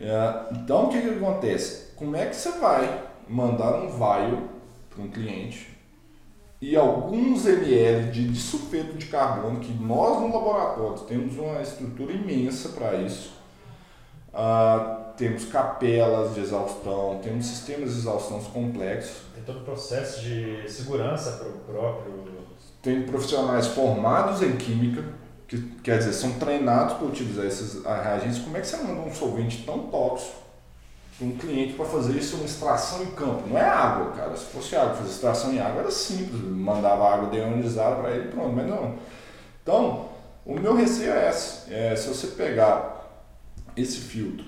[0.00, 1.92] É, então o que, que acontece?
[1.96, 4.42] Como é que você vai mandar um vial
[4.90, 5.76] para um cliente
[6.60, 12.70] e alguns ml de disulfeto de carbono, que nós no laboratório temos uma estrutura imensa
[12.70, 13.34] para isso.
[14.32, 19.22] Uh, temos capelas de exaustão, temos sistemas de exaustão complexos.
[19.34, 22.15] Tem todo o processo de segurança para o próprio.
[22.86, 25.02] Tem profissionais formados em química,
[25.48, 28.38] que quer dizer, são treinados para utilizar esses reagentes.
[28.38, 30.46] Como é que você manda um solvente tão tóxico
[31.20, 33.48] um cliente para fazer isso uma extração em campo.
[33.48, 34.36] Não é água, cara.
[34.36, 38.54] Se fosse água, fazer extração em água era simples, mandava água deionizada para ele pronto,
[38.54, 38.94] mas não.
[39.62, 40.08] Então,
[40.44, 41.72] o meu receio é esse.
[41.72, 43.02] É, se você pegar
[43.76, 44.44] esse filtro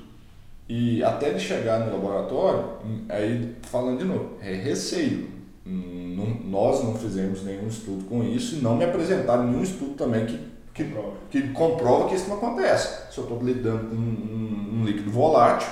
[0.68, 5.38] e até ele chegar no laboratório, aí falando de novo, é receio.
[5.68, 10.24] Não, nós não fizemos nenhum estudo com isso e não me apresentaram nenhum estudo também
[10.24, 10.38] que,
[10.72, 11.16] que, comprova.
[11.31, 13.12] que comprova que isso não acontece.
[13.12, 15.68] Se eu estou lidando com um, um, um líquido volátil,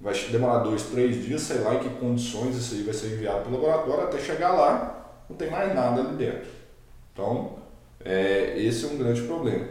[0.00, 3.40] vai demorar dois, três dias, sei lá em que condições isso aí vai ser enviado
[3.40, 6.48] para o laboratório, até chegar lá, não tem mais nada ali dentro.
[7.12, 7.58] Então,
[8.04, 9.66] é, esse é um grande problema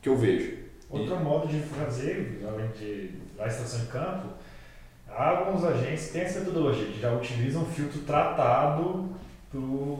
[0.00, 0.60] que eu vejo.
[0.88, 1.18] Outro e...
[1.18, 4.28] modo de fazer, além de da extração em campo,
[5.16, 9.10] alguns agentes têm essa metodologia, que já utilizam filtro tratado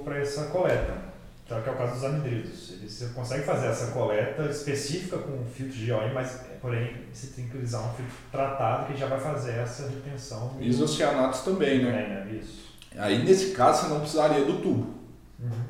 [0.05, 1.11] para essa coleta
[1.59, 2.73] que é o caso dos anidridos.
[2.87, 7.51] Você consegue fazer essa coleta específica com filtro de óleo, mas porém você tem que
[7.57, 10.57] utilizar um filtro tratado que já vai fazer essa retenção.
[10.61, 11.89] Isocianatos também, né?
[11.89, 12.39] É, né?
[12.39, 12.71] Isso.
[12.97, 14.95] Aí nesse caso você não precisaria do tubo.
[15.41, 15.65] Uhum.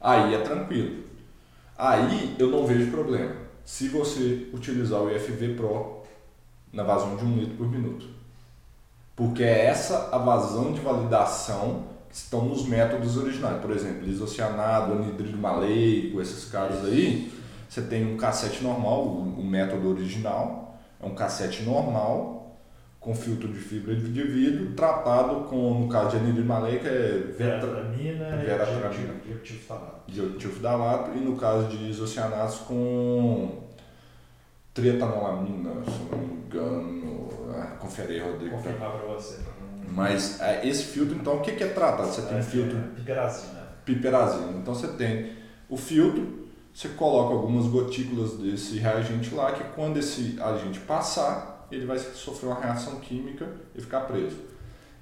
[0.00, 1.04] Aí é tranquilo.
[1.76, 3.34] Aí eu não vejo problema.
[3.64, 6.02] Se você utilizar o IFV Pro
[6.72, 8.17] na vazão de um litro por minuto.
[9.18, 13.60] Porque é essa a vazão de validação estão nos métodos originais.
[13.60, 17.28] Por exemplo, lisocianado, anidrido maleico, esses casos aí.
[17.68, 22.60] Você tem um cassete normal, o, método original, é um cassete normal,
[23.00, 29.16] com filtro de fibra de vidro, tratado com, no caso de anidrido maleico, é veratramina
[29.20, 29.32] e
[30.06, 31.10] diotilfidalato.
[31.18, 33.67] E no caso de isocianatos, com
[34.78, 37.28] trietanolamina, se não me engano.
[37.54, 38.56] Ah, confere aí, Rodrigo.
[38.56, 39.38] Confirmar para você.
[39.90, 42.08] Mas é, esse filtro, então, o que, que é tratado?
[42.08, 42.78] Você tem um é, filtro.
[42.94, 43.68] Piperazina.
[43.84, 44.52] Piperazina.
[44.58, 45.32] Então você tem
[45.68, 51.86] o filtro, você coloca algumas gotículas desse reagente lá, que quando esse agente passar, ele
[51.86, 54.36] vai sofrer uma reação química e ficar preso.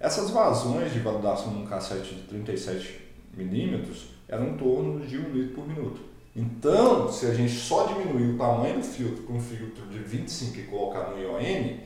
[0.01, 3.01] Essas vazões de validação num cassete de 37
[3.35, 6.01] milímetros eram em torno de 1 litro por minuto.
[6.37, 10.59] Então, se a gente só diminuir o tamanho do filtro para um filtro de 25
[10.59, 11.79] e colocar no IOM,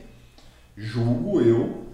[0.75, 1.85] julgo eu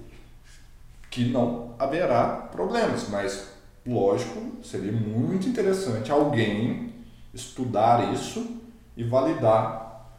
[1.12, 3.50] que não haverá problemas, mas
[3.86, 6.93] lógico, seria muito interessante alguém
[7.32, 8.58] estudar isso
[8.96, 10.10] e validar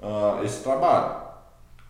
[0.00, 1.26] uh, esse trabalho.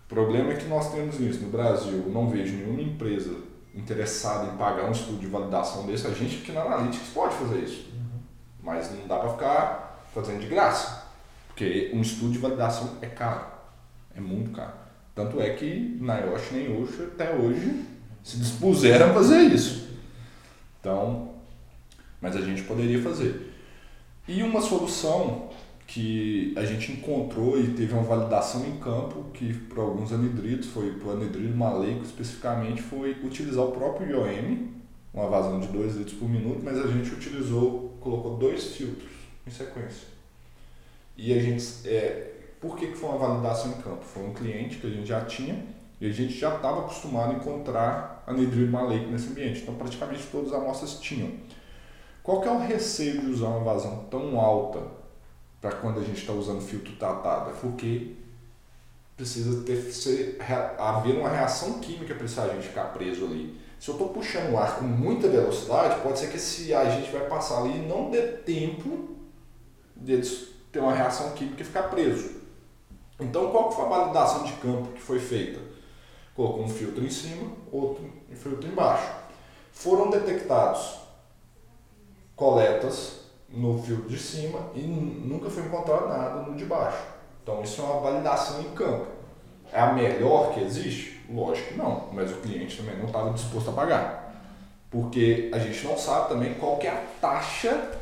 [0.05, 3.37] O problema é que nós temos isso no Brasil, não vejo nenhuma empresa
[3.73, 6.09] interessada em pagar um estudo de validação desse.
[6.09, 7.96] A gente aqui na Analytics pode fazer isso.
[8.67, 11.07] Mas não dá para ficar fazendo de graça,
[11.47, 13.47] porque um estudo de validação é caro,
[14.15, 14.73] é muito caro.
[15.15, 17.85] Tanto é que na Yoshi nem Osho até hoje
[18.25, 19.89] se dispuseram a fazer isso.
[20.81, 21.31] Então,
[22.21, 23.55] mas a gente poderia fazer.
[24.27, 25.51] E uma solução
[25.87, 30.91] que a gente encontrou e teve uma validação em campo, que para alguns anidridos, foi
[30.95, 34.67] para o maleico especificamente, foi utilizar o próprio IOM,
[35.15, 39.11] uma vazão de 2 litros por minuto, mas a gente utilizou, colocou dois filtros
[39.45, 40.07] em sequência.
[41.17, 44.05] E a gente, é, por que, que foi uma validação em campo?
[44.05, 47.35] Foi um cliente que a gente já tinha, E a gente já estava acostumado a
[47.37, 49.63] encontrar anidrilo maleico nesse ambiente.
[49.63, 51.33] Então, praticamente todas as amostras tinham.
[52.23, 54.81] Qual que é o receio de usar uma vazão tão alta
[55.59, 57.51] para quando a gente está usando filtro tratado?
[57.51, 58.15] É porque
[59.17, 60.37] precisa ter, ser,
[60.79, 63.59] haver uma reação química para esse agente ficar preso ali.
[63.79, 67.29] Se eu estou puxando o ar com muita velocidade, pode ser que esse agente vai
[67.29, 69.17] passar ali e não dê tempo
[69.95, 70.21] de
[70.73, 72.37] ter uma reação química e ficar preso.
[73.19, 75.61] Então, qual foi a validação de campo que foi feita?
[76.35, 78.05] Colocou um filtro em cima, outro
[78.35, 79.11] filtro embaixo.
[79.73, 81.01] Foram detectados
[82.35, 87.03] coletas no filtro de cima e nunca foi encontrado nada no de baixo.
[87.43, 89.07] Então, isso é uma validação em campo.
[89.73, 91.16] É a melhor que existe?
[91.29, 94.35] Lógico que não, mas o cliente também não estava disposto a pagar.
[94.91, 97.93] Porque a gente não sabe também qual é a taxa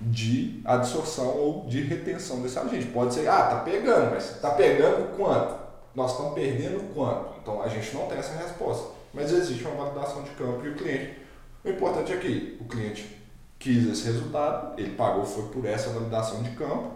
[0.00, 2.86] de absorção ou de retenção desse agente.
[2.86, 5.54] Pode ser, ah, tá pegando, mas tá pegando quanto?
[5.94, 7.34] Nós estamos perdendo quanto?
[7.40, 8.92] Então a gente não tem essa resposta.
[9.14, 11.18] Mas existe uma validação de campo e o cliente.
[11.64, 13.24] O importante é que o cliente
[13.58, 16.92] quis esse resultado, ele pagou, foi por essa validação de campo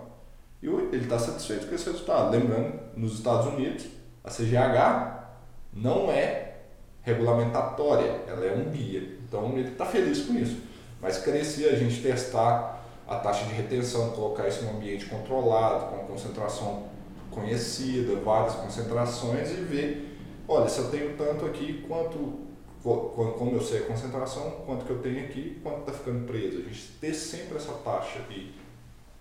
[0.62, 2.31] e ele está satisfeito com esse resultado.
[2.31, 3.87] Lembrando, nos Estados Unidos,
[4.29, 5.24] a CGH
[5.72, 6.57] não é
[7.03, 9.16] regulamentatória, ela é um guia.
[9.26, 10.61] Então ele está feliz com isso.
[11.01, 15.87] Mas crescia a gente testar a taxa de retenção, colocar isso em um ambiente controlado,
[15.87, 16.89] com concentração
[17.31, 22.41] conhecida, várias concentrações e ver, olha, se eu tenho tanto aqui, quanto,
[22.83, 26.59] como eu sei a concentração, quanto que eu tenho aqui, quanto está ficando preso.
[26.59, 28.55] A gente ter sempre essa taxa aqui,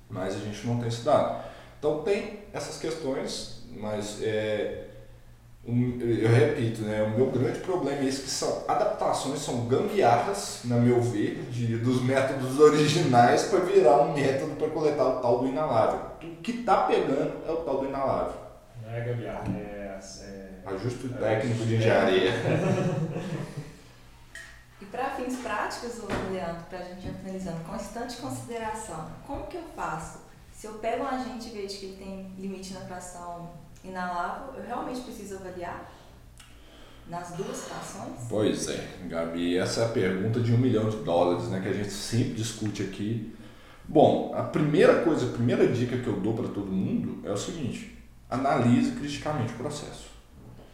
[0.10, 1.46] mas a gente não tem esse dado.
[1.80, 4.87] Então tem essas questões, mas é,
[5.68, 10.78] eu repito, né, o meu grande problema é esse que são adaptações, são gambiarras, na
[10.78, 15.48] meu ver, de, dos métodos originais para virar um método para coletar o tal do
[15.48, 16.00] inalável.
[16.24, 18.34] O que está pegando é o tal do inalável.
[18.82, 22.32] Não é gambiarra, é, é ajuste é, técnico de engenharia.
[24.82, 26.02] e para fins práticos,
[26.32, 30.20] Leandro, para a gente ir finalizando, constante consideração, como que eu faço?
[30.54, 34.66] Se eu pego um agente e vejo que ele tem limite na fração inalável, eu
[34.66, 35.90] realmente preciso avaliar
[37.10, 38.28] nas duas situações?
[38.30, 41.74] Pois é, Gabi, essa é a pergunta de um milhão de dólares, né, que a
[41.74, 43.34] gente sempre discute aqui.
[43.88, 47.38] Bom, a primeira coisa, a primeira dica que eu dou para todo mundo é o
[47.38, 47.98] seguinte:
[48.30, 50.08] analise criticamente o processo.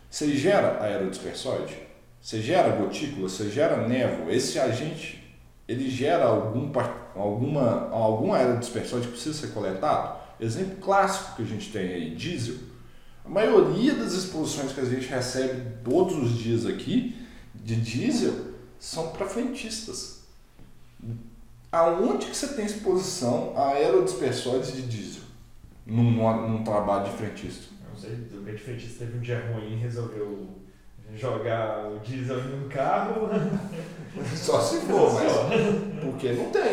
[0.10, 1.78] Você gera aerodispersóide?
[2.20, 3.30] Você gera gotícula?
[3.30, 4.34] Você gera névoa?
[4.34, 5.38] Esse agente,
[5.68, 6.72] ele gera algum,
[7.16, 10.24] alguma, algum aerodispersóide que precisa ser coletado?
[10.40, 12.73] Exemplo clássico que a gente tem aí, diesel
[13.26, 17.16] a maioria das exposições que a gente recebe todos os dias aqui
[17.56, 20.24] de diesel são para frentistas.
[21.72, 25.24] Aonde que você tem exposição a aerodispersóides de diesel
[25.86, 26.12] num,
[26.50, 27.74] num trabalho de frentista?
[27.90, 30.50] Não sei, o de frentista teve um dia ruim e resolveu
[31.16, 33.30] jogar o diesel em um carro.
[34.36, 35.32] Só se for, mas.
[36.04, 36.73] Porque não tem,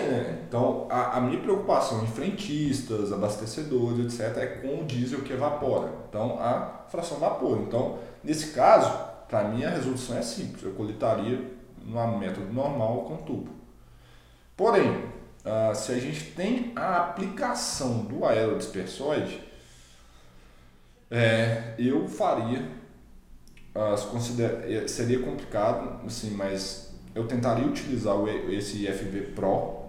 [1.16, 5.90] a, minha preocupação em frentistas, abastecedores, etc., é com o diesel que evapora.
[6.09, 7.59] Então, a fração vapor.
[7.59, 8.92] Então, nesse caso,
[9.28, 10.62] para mim a resolução é simples.
[10.62, 11.40] Eu coletaria
[11.84, 13.51] no método normal com tubo.
[14.57, 19.42] Porém, uh, se a gente tem a aplicação do aerodispersóide,
[21.11, 22.80] é, eu faria
[23.74, 28.16] é, seria complicado, assim, mas eu tentaria utilizar
[28.48, 29.79] esse IFV Pro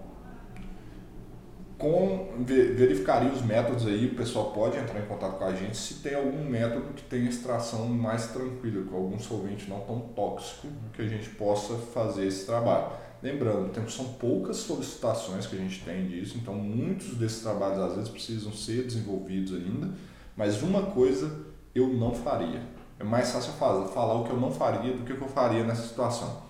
[1.82, 5.94] com verificaria os métodos aí, o pessoal pode entrar em contato com a gente se
[5.94, 11.02] tem algum método que tenha extração mais tranquila, com algum solvente não tão tóxico, que
[11.02, 12.86] a gente possa fazer esse trabalho.
[13.20, 18.08] Lembrando, são poucas solicitações que a gente tem disso, então muitos desses trabalhos às vezes
[18.08, 19.90] precisam ser desenvolvidos ainda,
[20.36, 21.36] mas uma coisa
[21.74, 22.62] eu não faria.
[23.00, 25.28] É mais fácil falar, falar o que eu não faria do que o que eu
[25.28, 26.42] faria nessa situação.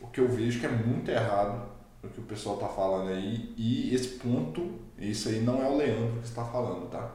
[0.00, 1.71] O que eu vejo que é muito errado
[2.02, 5.76] o que o pessoal está falando aí, e esse ponto, isso aí não é o
[5.76, 7.10] Leandro que está falando, tá?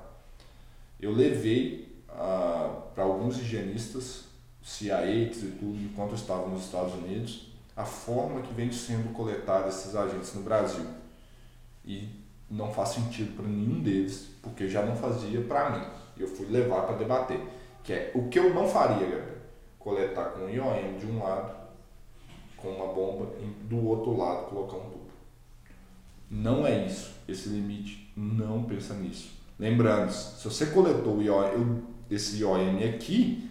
[1.00, 4.26] Eu levei ah, para alguns higienistas,
[4.64, 9.70] CIAs e tudo, enquanto eu estava nos Estados Unidos, a forma que vem sendo coletada
[9.70, 10.86] esses agentes no Brasil.
[11.86, 12.10] E
[12.50, 15.86] não faz sentido para nenhum deles, porque já não fazia para mim.
[16.18, 17.40] Eu fui levar para debater.
[17.84, 19.38] Que é o que eu não faria, Gabriel.
[19.78, 21.54] Coletar com IOM de um lado,
[22.58, 25.08] com uma bomba, e do outro lado colocar um tubo.
[26.30, 27.16] Não é isso.
[27.28, 29.32] Esse limite não pensa nisso.
[29.58, 31.20] Lembrando, se você coletou
[32.10, 33.50] esse IOM aqui,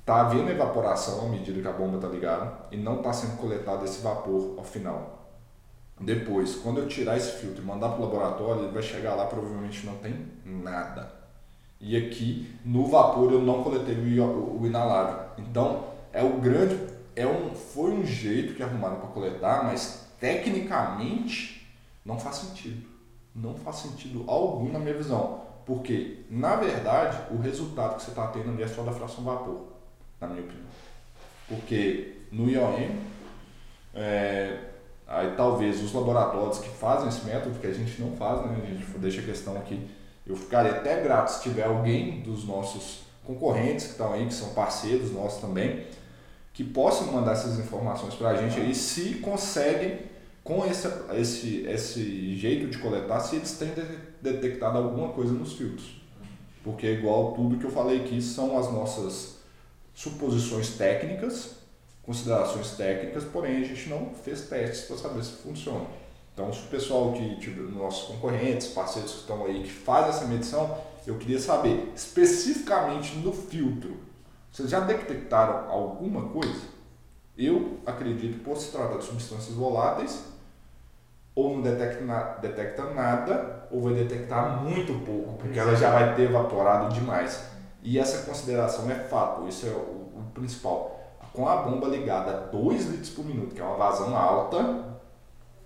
[0.00, 3.84] está havendo evaporação à medida que a bomba está ligada e não está sendo coletado
[3.84, 5.20] esse vapor ao final.
[6.00, 9.26] Depois, quando eu tirar esse filtro e mandar para o laboratório, ele vai chegar lá
[9.26, 11.12] provavelmente não tem nada
[11.78, 15.26] E aqui no vapor eu não coletei o, o inalável.
[15.38, 16.74] Então é o grande,
[17.20, 21.66] é um, foi um jeito que arrumaram para coletar, mas tecnicamente
[22.04, 22.88] não faz sentido.
[23.34, 25.42] Não faz sentido algum na minha visão.
[25.64, 29.66] Porque, na verdade, o resultado que você está tendo ali é só da fração vapor,
[30.20, 30.66] na minha opinião.
[31.48, 32.96] Porque no IOM,
[33.94, 34.58] é,
[35.06, 38.56] aí talvez os laboratórios que fazem esse método, que a gente não faz, né?
[38.62, 39.88] a gente deixa a questão aqui,
[40.26, 44.50] eu ficaria até grato se tiver alguém dos nossos concorrentes que estão aí, que são
[44.50, 45.86] parceiros nossos também,
[46.60, 49.98] que possam mandar essas informações para a gente aí, se conseguem,
[50.44, 53.72] com esse, esse, esse jeito de coletar, se eles têm
[54.20, 56.02] detectado alguma coisa nos filtros.
[56.62, 59.38] Porque, igual tudo que eu falei aqui, são as nossas
[59.94, 61.52] suposições técnicas,
[62.02, 65.86] considerações técnicas, porém a gente não fez testes para saber se funciona.
[66.34, 70.26] Então, se o pessoal que, tipo, nossos concorrentes, parceiros que estão aí, que fazem essa
[70.26, 74.09] medição, eu queria saber, especificamente no filtro,
[74.50, 76.68] vocês já detectaram alguma coisa?
[77.36, 80.24] Eu acredito, por se tratar de substâncias voláteis,
[81.34, 86.22] ou não detecta, detecta nada, ou vai detectar muito pouco, porque ela já vai ter
[86.22, 87.48] evaporado demais.
[87.82, 90.98] E essa consideração é fato, isso é o, o principal.
[91.32, 94.98] Com a bomba ligada a 2 litros por minuto, que é uma vazão alta,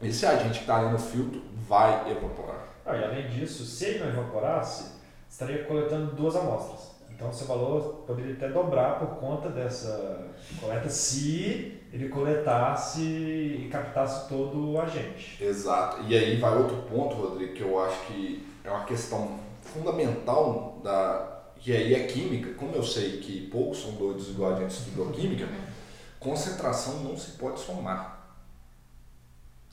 [0.03, 2.69] esse agente que está ali no filtro vai evaporar.
[2.85, 4.93] Ah, e além disso, se ele não evaporasse,
[5.29, 6.94] estaria coletando duas amostras.
[7.15, 10.27] Então, seu valor poderia até dobrar por conta dessa
[10.61, 15.43] coleta se ele coletasse e captasse todo o agente.
[15.43, 16.03] Exato.
[16.09, 21.35] E aí vai outro ponto, Rodrigo, que eu acho que é uma questão fundamental da
[21.65, 22.53] que aí é química.
[22.55, 25.49] Como eu sei que poucos são doidos igual a gente estudou química,
[26.21, 28.37] concentração não se pode somar.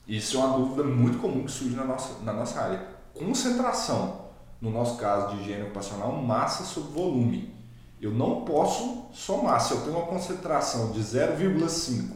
[0.06, 2.86] Isso é uma dúvida muito comum que surge na nossa, na nossa área.
[3.12, 4.21] Concentração,
[4.62, 7.52] no nosso caso de higiene ocupacional, massa sobre volume.
[8.00, 9.60] Eu não posso somar.
[9.60, 12.12] Se eu tenho uma concentração de 0,5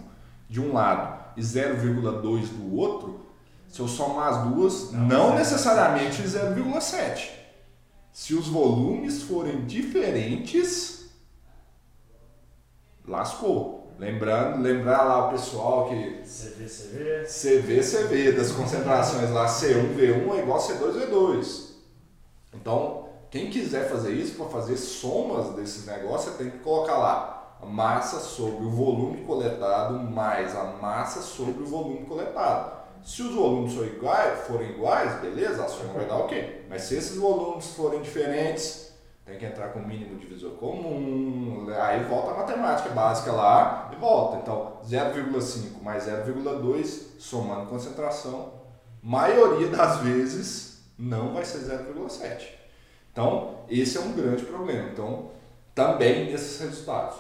[0.49, 3.27] de um lado e 0,2 do outro,
[3.69, 7.31] se eu somar as duas, não, não necessariamente 0,7.
[8.13, 11.11] Se os volumes forem diferentes,
[13.07, 13.93] lascou.
[13.99, 16.23] Lembrando, lembrar lá o pessoal que.
[16.23, 17.25] CV, CV.
[17.25, 21.66] CV, CV, das concentrações lá, C1, V1 é igual a C2, V2.
[22.61, 27.57] Então, quem quiser fazer isso, para fazer somas desses negócios, você tem que colocar lá
[27.63, 32.77] a massa sobre o volume coletado mais a massa sobre o volume coletado.
[33.03, 36.67] Se os volumes forem iguais, forem iguais beleza, a soma vai dar ok.
[36.69, 38.93] Mas se esses volumes forem diferentes,
[39.25, 43.97] tem que entrar com o mínimo divisor comum, aí volta a matemática básica lá e
[43.97, 44.39] volta.
[44.39, 48.53] Então, 0,5 mais 0,2, somando concentração,
[49.03, 52.47] maioria das vezes não vai ser 0,7.
[53.13, 54.91] Então, esse é um grande problema.
[54.91, 55.31] Então,
[55.75, 57.17] também esses resultados.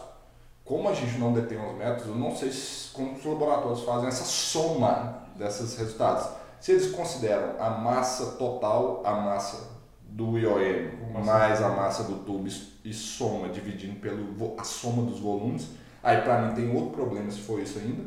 [0.64, 4.08] Como a gente não detém os métodos, eu não sei se, como os laboratórios fazem
[4.08, 6.28] essa soma desses resultados.
[6.60, 9.76] Se eles consideram a massa total, a massa
[10.08, 12.48] do IOM mais a massa do tubo
[12.84, 15.68] e soma, dividindo pelo a soma dos volumes.
[16.02, 18.04] Aí para mim tem outro problema se for isso ainda,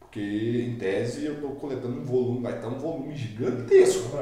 [0.00, 0.20] porque
[0.68, 4.16] em tese eu estou coletando um volume, vai estar um volume gigantesco.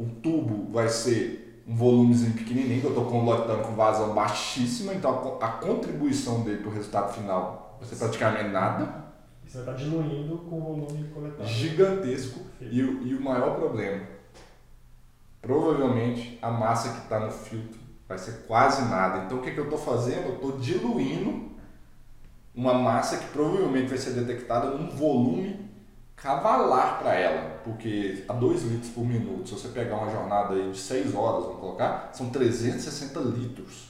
[0.00, 5.38] O tubo vai ser um volumezinho pequenininho, que eu estou coletando com vazão baixíssima, então
[5.40, 9.04] a, a contribuição dele para o resultado final vai ser praticamente nada.
[9.46, 11.46] Você vai estar diluindo com o volume coletado.
[11.46, 12.40] Gigantesco.
[12.62, 14.02] E, e o maior problema,
[15.42, 17.78] provavelmente a massa que está no filtro
[18.08, 19.24] vai ser quase nada.
[19.24, 20.28] Então o que, que eu estou fazendo?
[20.28, 21.50] Eu estou diluindo
[22.54, 25.69] uma massa que provavelmente vai ser detectada num volume
[26.22, 30.70] cavalar para ela, porque a 2 litros por minuto, se você pegar uma jornada aí
[30.70, 33.88] de 6 horas, vamos colocar, são 360 litros.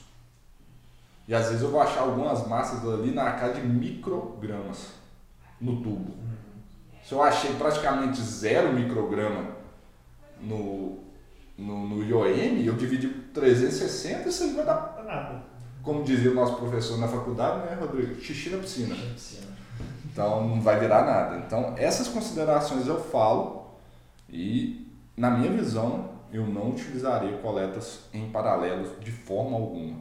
[1.27, 4.87] E às vezes eu vou achar algumas massas ali na casa de microgramas
[5.59, 6.13] no tubo.
[7.03, 9.51] Se eu achei praticamente zero micrograma
[10.39, 10.99] no,
[11.57, 15.43] no, no IOM, eu dividi 360 e isso aí vai dar nada.
[15.83, 18.19] Como dizia o nosso professor na faculdade, né, Rodrigo?
[18.21, 18.95] Xixi na piscina.
[20.11, 21.37] Então não vai virar nada.
[21.37, 23.71] Então essas considerações eu falo
[24.29, 29.99] e na minha visão eu não utilizaria coletas em paralelo de forma alguma.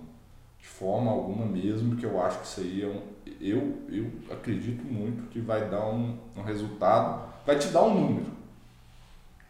[0.59, 3.03] De forma alguma mesmo, que eu acho que isso aí é um,
[3.41, 8.31] eu, eu acredito muito que vai dar um, um resultado, vai te dar um número.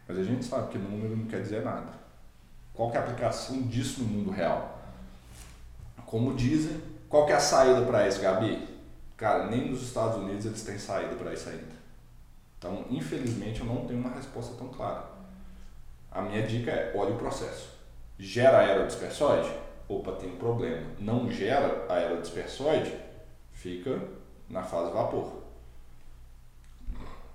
[0.07, 2.01] Mas a gente sabe que número não quer dizer nada.
[2.73, 4.79] Qual que é a aplicação disso no mundo real?
[6.05, 8.70] Como dizem, qual que é a saída para isso, Gabi?
[9.21, 11.75] Cara, nem nos Estados Unidos eles têm saída para isso ainda.
[12.57, 15.03] Então, infelizmente, eu não tenho uma resposta tão clara.
[16.11, 17.69] A minha dica é, olhe o processo.
[18.17, 19.47] Gera aerodispersóide?
[19.87, 22.97] opa, tem um problema, não gera aerodispersóide,
[23.51, 24.01] fica
[24.49, 25.43] na fase vapor.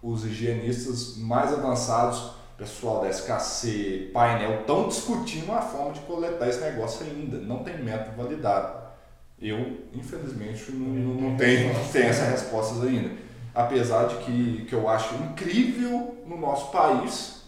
[0.03, 6.61] Os higienistas mais avançados, pessoal da SKC, painel, estão discutindo a forma de coletar esse
[6.61, 7.37] negócio ainda.
[7.39, 8.86] Não tem método validado.
[9.41, 13.11] Eu, infelizmente, não, não, tenho, não tenho essas respostas ainda.
[13.55, 17.43] Apesar de que, que eu acho incrível no nosso país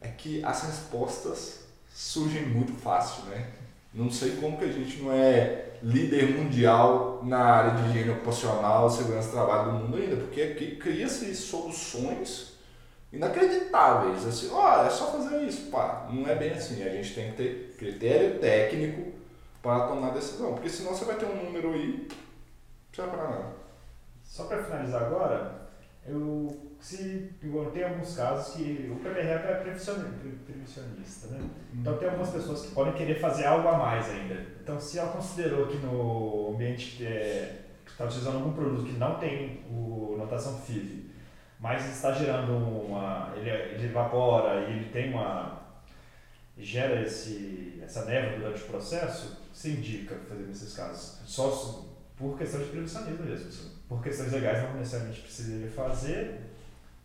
[0.00, 3.48] é que as respostas surgem muito fácil, né?
[3.92, 8.90] Não sei como que a gente não é líder mundial na área de higiene ocupacional,
[8.90, 12.52] segurança do trabalho do mundo ainda, porque aqui cria-se soluções
[13.12, 16.06] inacreditáveis, assim, ó, oh, é só fazer isso, pá.
[16.12, 19.17] Não é bem assim, a gente tem que ter critério técnico
[19.62, 22.08] para tomar decisão, porque senão você vai ter um número aí,
[22.92, 23.56] não vai para nada.
[24.22, 25.68] Só para finalizar agora,
[26.06, 27.34] eu se
[27.72, 31.50] tem alguns casos que o PPRAP é previsionista, né?
[31.74, 34.34] Então tem algumas pessoas que podem querer fazer algo a mais ainda.
[34.62, 39.18] Então se ela considerou que no ambiente que é, está utilizando algum produto que não
[39.18, 41.10] tem o notação FIV,
[41.58, 45.58] mas está gerando uma, ele, ele evapora e ele tem uma
[46.56, 51.18] gera esse essa névoa durante o processo, se indica fazer nesses casos.
[51.26, 51.84] Só
[52.16, 53.70] por questão de previsionismo mesmo.
[53.88, 56.42] Por questões legais não necessariamente precisaria fazer,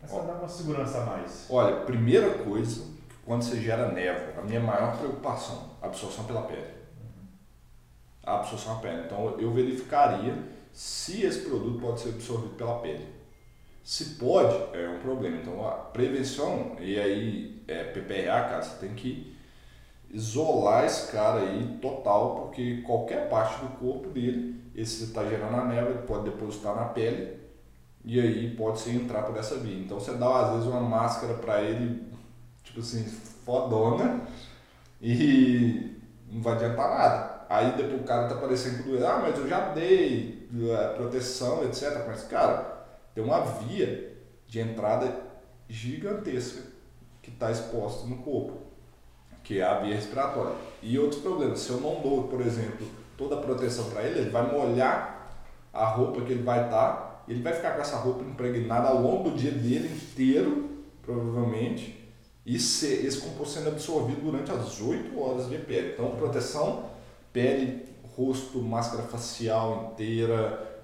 [0.00, 1.46] mas para dar uma segurança a mais.
[1.50, 2.84] Olha, primeira coisa,
[3.24, 6.68] quando você gera névoa, a minha maior preocupação, absorção pela pele.
[8.22, 9.06] A absorção pela pele.
[9.06, 10.38] Então eu verificaria
[10.72, 13.08] se esse produto pode ser absorvido pela pele.
[13.82, 15.38] Se pode, é um problema.
[15.38, 19.33] Então a prevenção, e aí é PPRA, cara, você tem que
[20.14, 25.64] isolar esse cara aí total, porque qualquer parte do corpo dele, esse está gerando a
[25.64, 27.36] névoa, ele pode depositar na pele
[28.04, 29.76] e aí pode ser entrar por essa via.
[29.76, 32.00] Então você dá às vezes uma máscara para ele,
[32.62, 33.04] tipo assim,
[33.44, 34.20] fodona
[35.02, 35.96] e
[36.30, 37.46] não vai adiantar nada.
[37.48, 41.64] Aí depois o cara tá parecendo com doente, ah, mas eu já dei é, proteção,
[41.64, 42.04] etc.
[42.06, 45.12] Mas cara, tem uma via de entrada
[45.68, 46.62] gigantesca
[47.20, 48.63] que está exposta no corpo,
[49.44, 50.54] que é a via respiratória.
[50.82, 52.86] E outros problemas, se eu não dou, por exemplo,
[53.16, 55.30] toda a proteção para ele, ele vai molhar
[55.72, 59.00] a roupa que ele vai estar tá ele vai ficar com essa roupa impregnada ao
[59.00, 62.12] longo do dia dele inteiro, provavelmente,
[62.44, 65.94] e ser, esse composto sendo absorvido durante as 8 horas de pele.
[65.94, 66.90] Então, proteção,
[67.32, 70.74] pele, rosto, máscara facial inteira,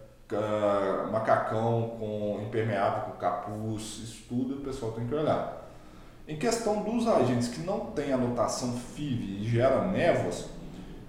[1.12, 5.59] macacão com impermeável, com capuz, isso tudo o pessoal tem que olhar.
[6.30, 10.48] Em questão dos agentes que não têm anotação FIV e geram névoas,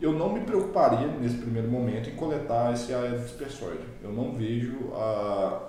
[0.02, 3.84] eu não me preocuparia nesse primeiro momento em coletar esse aerodispersóide.
[4.02, 5.62] Eu não vejo a,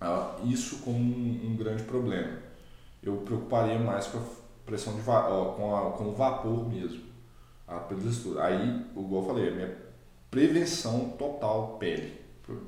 [0.00, 2.32] a, isso como um, um, grande problema.
[3.00, 4.22] Eu preocuparia mais com a
[4.66, 7.04] pressão de com, a, com o vapor mesmo.
[7.68, 7.76] A
[8.42, 9.76] Aí, igual eu falei, a minha
[10.32, 12.20] prevenção total pele.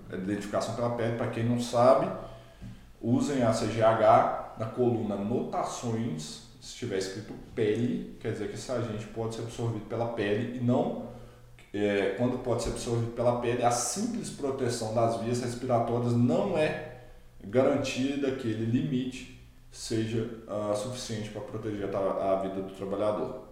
[0.09, 2.09] A identificação pela pele, para quem não sabe,
[3.03, 9.07] usem a CGH na coluna notações se tiver escrito pele, quer dizer que esse agente
[9.07, 11.09] pode ser absorvido pela pele e não,
[11.73, 16.99] é, quando pode ser absorvido pela pele, a simples proteção das vias respiratórias não é
[17.43, 19.41] garantia que aquele limite
[19.73, 23.45] seja uh, suficiente para proteger a, a, vida do trabalhador.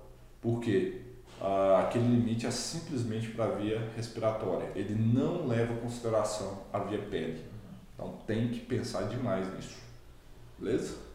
[0.42, 1.00] Por quê?
[1.40, 4.70] Uh, aquele limite é simplesmente para a via respiratória.
[4.74, 7.42] Ele não leva em consideração a via pele.
[7.94, 9.87] Então tem que pensar demais nisso.
[10.58, 11.08] Beleza?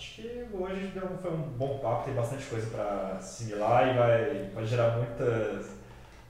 [0.00, 4.64] Acho que hoje foi um bom papo, tem bastante coisa para assimilar e vai, vai
[4.64, 5.72] gerar muitas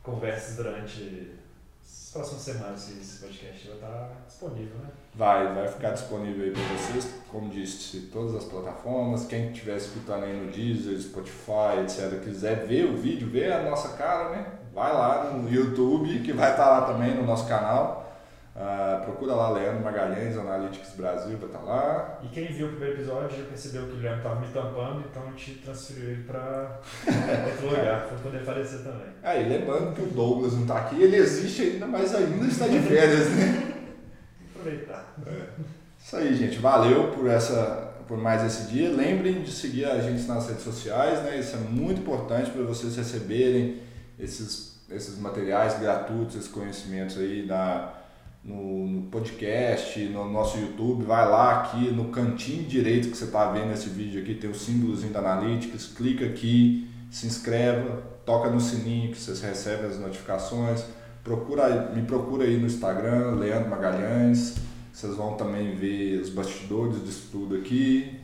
[0.03, 1.37] conversas durante
[1.81, 4.89] as próximas semanas esse podcast vai estar disponível, né?
[5.15, 9.27] Vai, vai ficar disponível aí para vocês, como disse, todas as plataformas.
[9.27, 13.97] Quem estiver escutando aí no Deezer, Spotify, etc., quiser ver o vídeo, ver a nossa
[13.97, 14.47] cara, né?
[14.75, 18.10] Vai lá no YouTube, que vai estar lá também no nosso canal.
[18.55, 22.19] Uh, procura lá Leandro Magalhães, Analytics Brasil, vai estar tá lá.
[22.25, 25.23] E quem viu o primeiro episódio já percebeu que o Leandro estava me tampando, então
[25.23, 26.81] a gente transferiu ele para
[27.47, 29.07] outro lugar, para poder aparecer também.
[29.23, 32.81] Aí, lembrando que o Douglas não está aqui, ele existe ainda, mas ainda está de
[32.81, 33.75] férias, né?
[34.53, 35.15] Aproveitar.
[35.27, 35.71] É.
[36.05, 36.59] Isso aí, gente.
[36.59, 38.91] Valeu por, essa, por mais esse dia.
[38.91, 41.39] Lembrem de seguir a gente nas redes sociais, né?
[41.39, 43.81] Isso é muito importante para vocês receberem
[44.19, 48.00] esses, esses materiais gratuitos, esses conhecimentos aí da
[48.45, 53.51] no, no, podcast, no nosso YouTube, vai lá aqui no cantinho direito que você está
[53.51, 58.61] vendo esse vídeo aqui, tem o símbolozinho da Analytics, clica aqui, se inscreva, toca no
[58.61, 60.85] sininho que vocês recebem as notificações,
[61.23, 64.57] procura, me procura aí no Instagram, Leandro Magalhães,
[64.93, 68.20] vocês vão também ver os bastidores disso tudo aqui,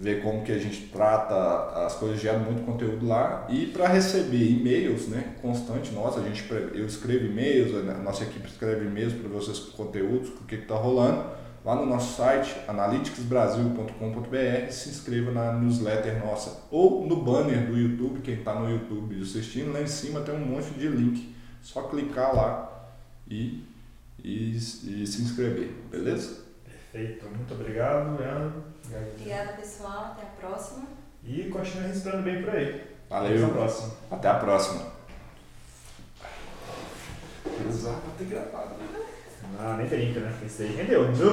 [0.00, 3.46] ver como que a gente trata as coisas, gera muito conteúdo lá.
[3.50, 6.42] E para receber e-mails, né, constante, nossa, a gente,
[6.74, 10.54] eu escrevo e-mails, a nossa equipe escreve e-mails para vocês com conteúdos, com o que
[10.54, 11.38] está rolando.
[11.62, 18.22] Lá no nosso site, analyticsbrasil.com.br, se inscreva na newsletter nossa ou no banner do YouTube,
[18.22, 21.34] quem está no YouTube assistindo, lá em cima tem um monte de link.
[21.60, 22.88] Só clicar lá
[23.28, 23.62] e,
[24.24, 26.44] e, e se inscrever, beleza?
[26.64, 28.69] Perfeito, muito obrigado, Leandro.
[28.98, 30.16] Obrigada, pessoal.
[30.16, 30.86] Até a próxima.
[31.24, 32.96] E continue respirando bem por aí.
[33.08, 33.36] Valeu.
[33.36, 33.92] Até a próxima.
[34.10, 34.92] Até a próxima.
[37.68, 38.86] Usar pra ter gravado, né?
[39.58, 40.32] Ah, nem brinca, né?
[40.44, 41.30] Esse aí rendeu, não viu?